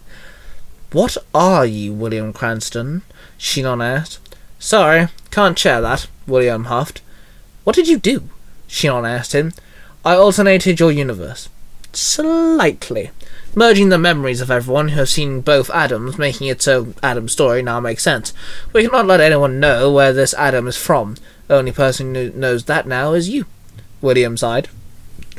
What 0.92 1.18
are 1.34 1.66
you, 1.66 1.92
William 1.92 2.32
Cranston? 2.32 3.02
Shinon 3.38 3.84
asked. 3.84 4.20
Sorry, 4.58 5.08
can't 5.30 5.58
share 5.58 5.82
that, 5.82 6.08
William 6.26 6.64
huffed. 6.64 7.02
What 7.64 7.76
did 7.76 7.88
you 7.88 7.98
do? 7.98 8.30
Shinon 8.68 9.06
asked 9.06 9.34
him. 9.34 9.52
I 10.04 10.14
alternated 10.14 10.80
your 10.80 10.90
universe. 10.90 11.50
Slightly. 11.92 13.10
Merging 13.54 13.90
the 13.90 13.98
memories 13.98 14.40
of 14.40 14.50
everyone 14.50 14.88
who 14.88 15.00
have 15.00 15.08
seen 15.10 15.42
both 15.42 15.68
Adams, 15.70 16.16
making 16.16 16.46
it 16.46 16.62
so 16.62 16.94
Adam's 17.02 17.32
story 17.32 17.62
now 17.62 17.80
makes 17.80 18.02
sense. 18.02 18.32
We 18.72 18.84
cannot 18.84 19.06
let 19.06 19.20
anyone 19.20 19.60
know 19.60 19.92
where 19.92 20.12
this 20.14 20.32
Adam 20.34 20.66
is 20.66 20.76
from. 20.76 21.16
The 21.48 21.56
Only 21.56 21.72
person 21.72 22.14
who 22.14 22.30
knows 22.30 22.64
that 22.64 22.86
now 22.86 23.12
is 23.12 23.28
you. 23.28 23.44
William 24.00 24.36
sighed. 24.36 24.68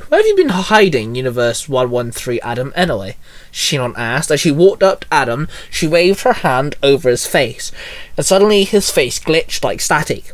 Where 0.10 0.20
have 0.20 0.26
you 0.28 0.36
been 0.36 0.50
hiding, 0.50 1.14
Universe 1.14 1.70
113 1.70 2.40
Adam, 2.42 2.74
anyway? 2.76 3.16
Shinon 3.52 3.94
asked. 3.96 4.32
As 4.32 4.42
she 4.42 4.50
walked 4.50 4.82
up 4.82 5.02
to 5.02 5.08
Adam, 5.12 5.48
she 5.70 5.88
waved 5.88 6.22
her 6.22 6.34
hand 6.34 6.76
over 6.82 7.10
his 7.10 7.28
face, 7.28 7.72
and 8.18 8.26
suddenly 8.26 8.64
his 8.64 8.90
face 8.90 9.20
glitched 9.20 9.64
like 9.64 9.82
static. 9.82 10.34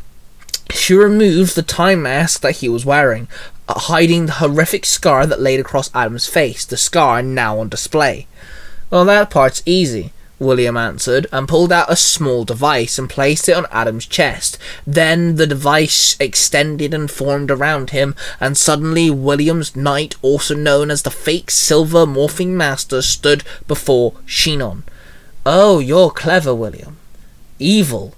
She 0.70 0.94
removed 0.94 1.54
the 1.54 1.62
time 1.62 2.02
mask 2.02 2.40
that 2.40 2.56
he 2.56 2.68
was 2.68 2.86
wearing, 2.86 3.28
uh, 3.68 3.78
hiding 3.80 4.26
the 4.26 4.32
horrific 4.32 4.86
scar 4.86 5.26
that 5.26 5.40
laid 5.40 5.60
across 5.60 5.94
Adam's 5.94 6.26
face, 6.26 6.64
the 6.64 6.76
scar 6.76 7.22
now 7.22 7.58
on 7.58 7.68
display. 7.68 8.26
Well, 8.88 9.04
that 9.04 9.30
part's 9.30 9.62
easy, 9.66 10.12
William 10.38 10.76
answered, 10.76 11.26
and 11.32 11.48
pulled 11.48 11.72
out 11.72 11.90
a 11.90 11.96
small 11.96 12.44
device 12.44 12.98
and 12.98 13.08
placed 13.08 13.48
it 13.48 13.56
on 13.56 13.66
Adam's 13.70 14.06
chest. 14.06 14.58
Then 14.86 15.36
the 15.36 15.46
device 15.46 16.16
extended 16.20 16.92
and 16.92 17.10
formed 17.10 17.50
around 17.50 17.90
him, 17.90 18.14
and 18.38 18.56
suddenly 18.56 19.10
William's 19.10 19.74
knight, 19.74 20.14
also 20.20 20.54
known 20.54 20.90
as 20.90 21.02
the 21.02 21.10
fake 21.10 21.50
silver 21.50 22.04
morphing 22.04 22.48
master, 22.48 23.00
stood 23.00 23.44
before 23.66 24.12
Shinon. 24.26 24.82
Oh, 25.46 25.78
you're 25.78 26.10
clever, 26.10 26.54
William. 26.54 26.98
Evil, 27.58 28.14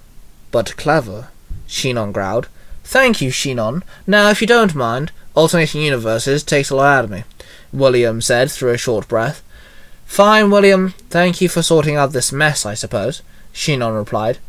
but 0.51 0.75
clever, 0.75 1.29
Shinon 1.67 2.11
growled. 2.11 2.49
Thank 2.83 3.21
you, 3.21 3.29
Shinon. 3.29 3.83
Now, 4.05 4.29
if 4.29 4.41
you 4.41 4.47
don't 4.47 4.75
mind, 4.75 5.11
alternating 5.35 5.81
universes 5.83 6.43
takes 6.43 6.69
a 6.69 6.75
lot 6.75 6.97
out 6.97 7.05
of 7.05 7.11
me, 7.11 7.23
William 7.71 8.19
said 8.19 8.51
through 8.51 8.71
a 8.71 8.77
short 8.77 9.07
breath. 9.07 9.41
Fine, 10.09 10.49
William. 10.49 10.95
Thank 11.11 11.39
you 11.39 11.47
for 11.47 11.61
sorting 11.61 11.95
out 11.95 12.13
this 12.13 12.31
mess, 12.33 12.65
I 12.65 12.73
suppose, 12.73 13.21
Shinon 13.53 13.95
replied. 13.95 14.39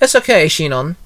It's 0.00 0.16
okay, 0.16 0.46
Shinon. 0.46 0.96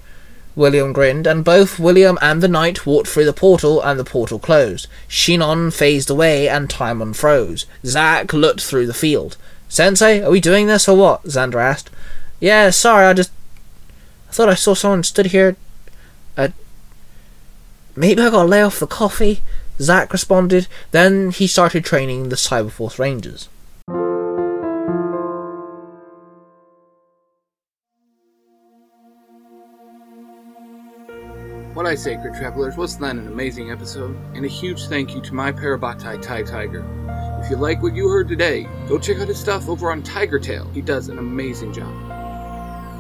William 0.57 0.95
grinned, 0.95 1.27
and 1.27 1.45
both 1.45 1.79
William 1.79 2.19
and 2.23 2.43
the 2.43 2.49
knight 2.49 2.87
walked 2.87 3.09
through 3.09 3.27
the 3.27 3.35
portal, 3.35 3.81
and 3.83 4.01
the 4.01 4.05
portal 4.05 4.39
closed. 4.39 4.89
Shinon 5.07 5.71
phased 5.71 6.09
away, 6.09 6.49
and 6.49 6.71
time 6.71 7.01
unfroze. 7.01 7.67
Zack 7.85 8.33
looked 8.33 8.63
through 8.63 8.87
the 8.87 8.95
field. 8.95 9.37
Sensei, 9.69 10.23
are 10.23 10.31
we 10.31 10.41
doing 10.41 10.67
this 10.67 10.89
or 10.89 10.97
what? 10.97 11.23
Xander 11.25 11.63
asked. 11.63 11.91
Yeah, 12.41 12.71
sorry, 12.71 13.05
I 13.05 13.13
just. 13.13 13.31
I 14.31 14.33
thought 14.33 14.49
I 14.49 14.55
saw 14.55 14.75
someone 14.75 15.05
stood 15.05 15.27
here. 15.27 15.57
Uh. 16.39 16.49
Maybe 17.95 18.23
I 18.23 18.31
gotta 18.31 18.49
lay 18.49 18.63
off 18.63 18.81
the 18.81 18.87
coffee? 18.87 19.43
Zack 19.79 20.11
responded. 20.11 20.69
Then 20.91 21.33
he 21.33 21.47
started 21.47 21.85
training 21.85 22.31
the 22.31 22.37
Cyberforce 22.37 22.99
Rangers. 22.99 23.51
What 31.73 31.87
I 31.87 31.95
say, 31.95 32.17
good 32.17 32.35
travelers, 32.35 32.77
wasn't 32.77 33.03
that 33.03 33.15
an 33.15 33.29
amazing 33.29 33.71
episode? 33.71 34.19
And 34.35 34.45
a 34.45 34.49
huge 34.49 34.89
thank 34.89 35.15
you 35.15 35.21
to 35.21 35.35
my 35.35 35.53
Parabatai 35.53 36.21
Tai 36.21 36.43
Tiger. 36.43 36.85
If 37.45 37.49
you 37.49 37.57
like 37.57 37.81
what 37.81 37.95
you 37.95 38.09
heard 38.09 38.27
today, 38.27 38.67
go 38.89 38.99
check 38.99 39.21
out 39.21 39.29
his 39.29 39.39
stuff 39.39 39.69
over 39.69 39.93
on 39.93 40.03
Tiger 40.03 40.41
Tail. 40.41 40.69
He 40.75 40.83
does 40.83 41.09
an 41.09 41.19
amazing 41.19 41.73
job. 41.73 41.95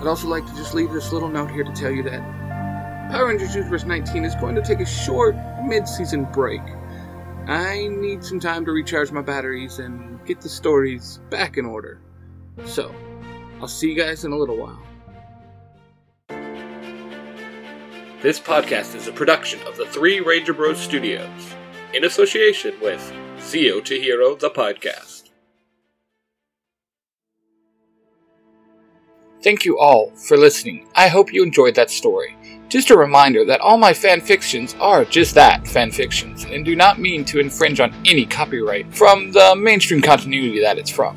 I'd 0.01 0.07
also 0.07 0.29
like 0.29 0.47
to 0.47 0.55
just 0.55 0.73
leave 0.73 0.93
this 0.93 1.12
little 1.12 1.29
note 1.29 1.51
here 1.51 1.64
to 1.64 1.73
tell 1.73 1.91
you 1.91 2.05
that 2.05 2.21
Power 3.11 3.27
Rangers 3.27 3.57
Universe 3.57 3.85
19 3.85 4.25
is 4.25 4.37
going 4.37 4.55
to 4.55 4.62
take 4.62 4.79
a 4.79 4.87
short 4.87 5.35
mid-season 5.64 6.27
break. 6.27 6.62
I 7.49 7.89
need 7.89 8.23
some 8.23 8.39
time 8.39 8.64
to 8.66 8.71
recharge 8.71 9.11
my 9.11 9.21
batteries 9.21 9.81
and 9.81 10.25
get 10.27 10.41
the 10.41 10.49
stories 10.49 11.18
back 11.29 11.57
in 11.57 11.66
order. 11.66 12.01
So, 12.66 12.95
I'll 13.61 13.66
see 13.66 13.91
you 13.91 13.97
guys 13.97 14.25
in 14.25 14.31
a 14.31 14.37
little 14.37 14.57
while. 14.57 14.81
This 18.23 18.39
podcast 18.39 18.95
is 18.95 19.09
a 19.09 19.12
production 19.12 19.61
of 19.66 19.79
the 19.79 19.87
Three 19.87 20.21
Ranger 20.21 20.53
Bros 20.53 20.79
Studios, 20.79 21.55
in 21.95 22.05
association 22.05 22.79
with 22.83 23.01
Zero 23.41 23.81
to 23.81 23.99
Hero, 23.99 24.35
the 24.37 24.51
podcast. 24.51 25.31
Thank 29.43 29.64
you 29.64 29.79
all 29.79 30.11
for 30.16 30.37
listening. 30.37 30.87
I 30.95 31.09
hope 31.09 31.33
you 31.33 31.43
enjoyed 31.43 31.75
that 31.77 31.91
story. 31.91 32.37
Just 32.68 32.91
a 32.91 32.99
reminder 32.99 33.43
that 33.47 33.62
all 33.62 33.79
my 33.79 33.95
fan 33.95 34.21
fictions 34.21 34.77
are 34.79 35.07
just 35.07 35.35
that, 35.37 35.66
fan 35.66 35.91
fictions, 35.91 36.45
and 36.45 36.62
do 36.62 36.77
not 36.77 37.01
mean 37.01 37.25
to 37.25 37.41
infringe 37.41 37.81
on 37.81 37.95
any 38.05 38.27
copyright 38.27 38.95
from 38.95 39.33
the 39.33 39.57
mainstream 39.57 40.03
continuity 40.03 40.61
that 40.61 40.77
it's 40.77 40.91
from. 40.91 41.16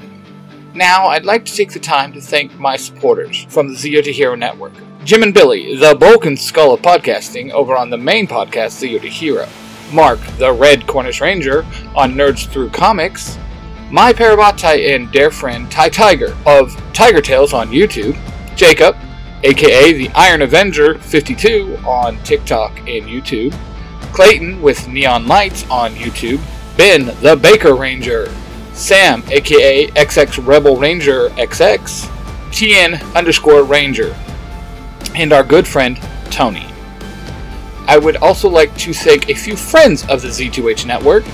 Now, 0.74 1.08
I'd 1.08 1.26
like 1.26 1.44
to 1.44 1.54
take 1.54 1.74
the 1.74 1.82
time 1.82 2.14
to 2.14 2.22
thank 2.22 2.58
my 2.58 2.78
supporters 2.78 3.46
from 3.50 3.68
the 3.68 3.76
Zero 3.76 4.02
to 4.02 4.14
Hero 4.14 4.36
Network. 4.36 4.72
Jim 5.06 5.22
and 5.22 5.34
Billy, 5.34 5.76
the 5.76 5.96
Bulk 5.96 6.26
Skull 6.38 6.74
of 6.74 6.82
podcasting, 6.82 7.52
over 7.52 7.76
on 7.76 7.90
the 7.90 7.98
main 7.98 8.26
podcast, 8.26 8.80
The 8.80 8.98
to 9.00 9.10
Hero. 9.10 9.50
Mark, 9.92 10.20
the 10.38 10.54
Red 10.54 10.88
Cornish 10.88 11.20
Ranger, 11.20 11.66
on 11.94 12.14
Nerds 12.14 12.48
Through 12.48 12.70
Comics. 12.70 13.38
My 13.92 14.14
Parabatai 14.14 14.96
and 14.96 15.12
dear 15.12 15.30
friend 15.30 15.70
Ty 15.70 15.90
Tiger 15.90 16.34
of 16.46 16.74
Tiger 16.94 17.20
Tales 17.20 17.52
on 17.52 17.68
YouTube. 17.68 18.18
Jacob, 18.56 18.96
aka 19.44 19.92
the 19.92 20.10
Iron 20.16 20.42
Avenger 20.42 20.98
52 21.00 21.80
on 21.86 22.18
TikTok 22.24 22.78
and 22.80 23.04
YouTube. 23.04 23.54
Clayton 24.14 24.62
with 24.62 24.88
Neon 24.88 25.28
Lights 25.28 25.70
on 25.70 25.92
YouTube. 25.96 26.40
Ben, 26.78 27.08
the 27.22 27.36
Baker 27.36 27.76
Ranger. 27.76 28.34
Sam, 28.72 29.22
aka 29.30 29.88
XX 29.88 30.48
Rebel 30.48 30.78
Ranger 30.78 31.28
XX. 31.32 32.10
TN 32.52 33.16
underscore 33.16 33.64
Ranger 33.64 34.16
and 35.16 35.34
our 35.34 35.44
good 35.44 35.68
friend 35.68 36.00
Tony. 36.30 36.68
I 37.88 37.98
would 37.98 38.18
also 38.18 38.50
like 38.50 38.76
to 38.78 38.94
thank 38.94 39.30
a 39.30 39.34
few 39.34 39.56
friends 39.56 40.08
of 40.10 40.22
the 40.22 40.30
Z2H 40.30 40.86
network 40.86 41.26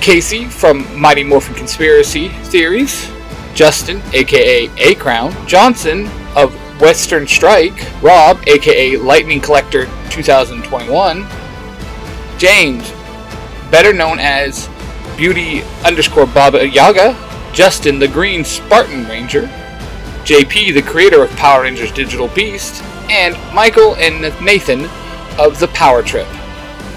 Casey 0.00 0.46
from 0.46 1.00
Mighty 1.00 1.22
Morphin 1.22 1.54
Conspiracy 1.54 2.28
Theories, 2.46 3.08
Justin, 3.54 4.02
aka 4.12 4.68
A 4.78 4.94
Crown, 4.96 5.32
Johnson 5.46 6.08
of 6.34 6.52
Western 6.80 7.26
Strike, 7.26 7.86
Rob, 8.02 8.42
aka 8.48 8.96
Lightning 8.96 9.40
Collector 9.40 9.84
2021, 10.10 11.24
James, 12.36 12.90
better 13.70 13.92
known 13.92 14.18
as 14.18 14.68
Beauty 15.16 15.62
underscore 15.84 16.26
Baba 16.26 16.66
Yaga, 16.66 17.16
Justin 17.52 18.00
the 18.00 18.08
Green 18.08 18.44
Spartan 18.44 19.06
Ranger, 19.06 19.46
JP, 20.24 20.74
the 20.74 20.82
creator 20.82 21.22
of 21.22 21.30
Power 21.32 21.62
Rangers 21.62 21.90
Digital 21.92 22.28
Beast, 22.28 22.82
and 23.10 23.34
Michael 23.52 23.96
and 23.96 24.22
Nathan 24.44 24.84
of 25.38 25.58
the 25.58 25.68
Power 25.74 26.02
Trip. 26.02 26.26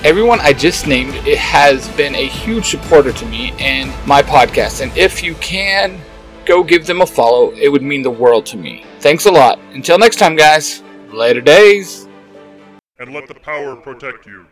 Everyone 0.03 0.39
I 0.39 0.53
just 0.53 0.85
named 0.85 1.15
it 1.27 1.39
has 1.39 1.89
been 1.97 2.13
a 2.13 2.27
huge 2.27 2.65
supporter 2.65 3.11
to 3.11 3.25
me 3.25 3.53
and 3.59 3.89
my 4.07 4.21
podcast, 4.21 4.81
and 4.81 4.95
if 4.95 5.23
you 5.23 5.33
can 5.35 5.99
go 6.45 6.63
give 6.63 6.85
them 6.85 7.01
a 7.01 7.05
follow, 7.05 7.51
it 7.53 7.69
would 7.69 7.81
mean 7.81 8.03
the 8.03 8.11
world 8.11 8.45
to 8.47 8.57
me. 8.57 8.85
Thanks 8.99 9.25
a 9.25 9.31
lot. 9.31 9.57
Until 9.73 9.97
next 9.97 10.17
time, 10.17 10.35
guys. 10.35 10.83
Later 11.11 11.41
days. 11.41 12.07
And 12.99 13.13
let 13.13 13.27
the 13.27 13.33
power 13.33 13.75
protect 13.75 14.27
you. 14.27 14.45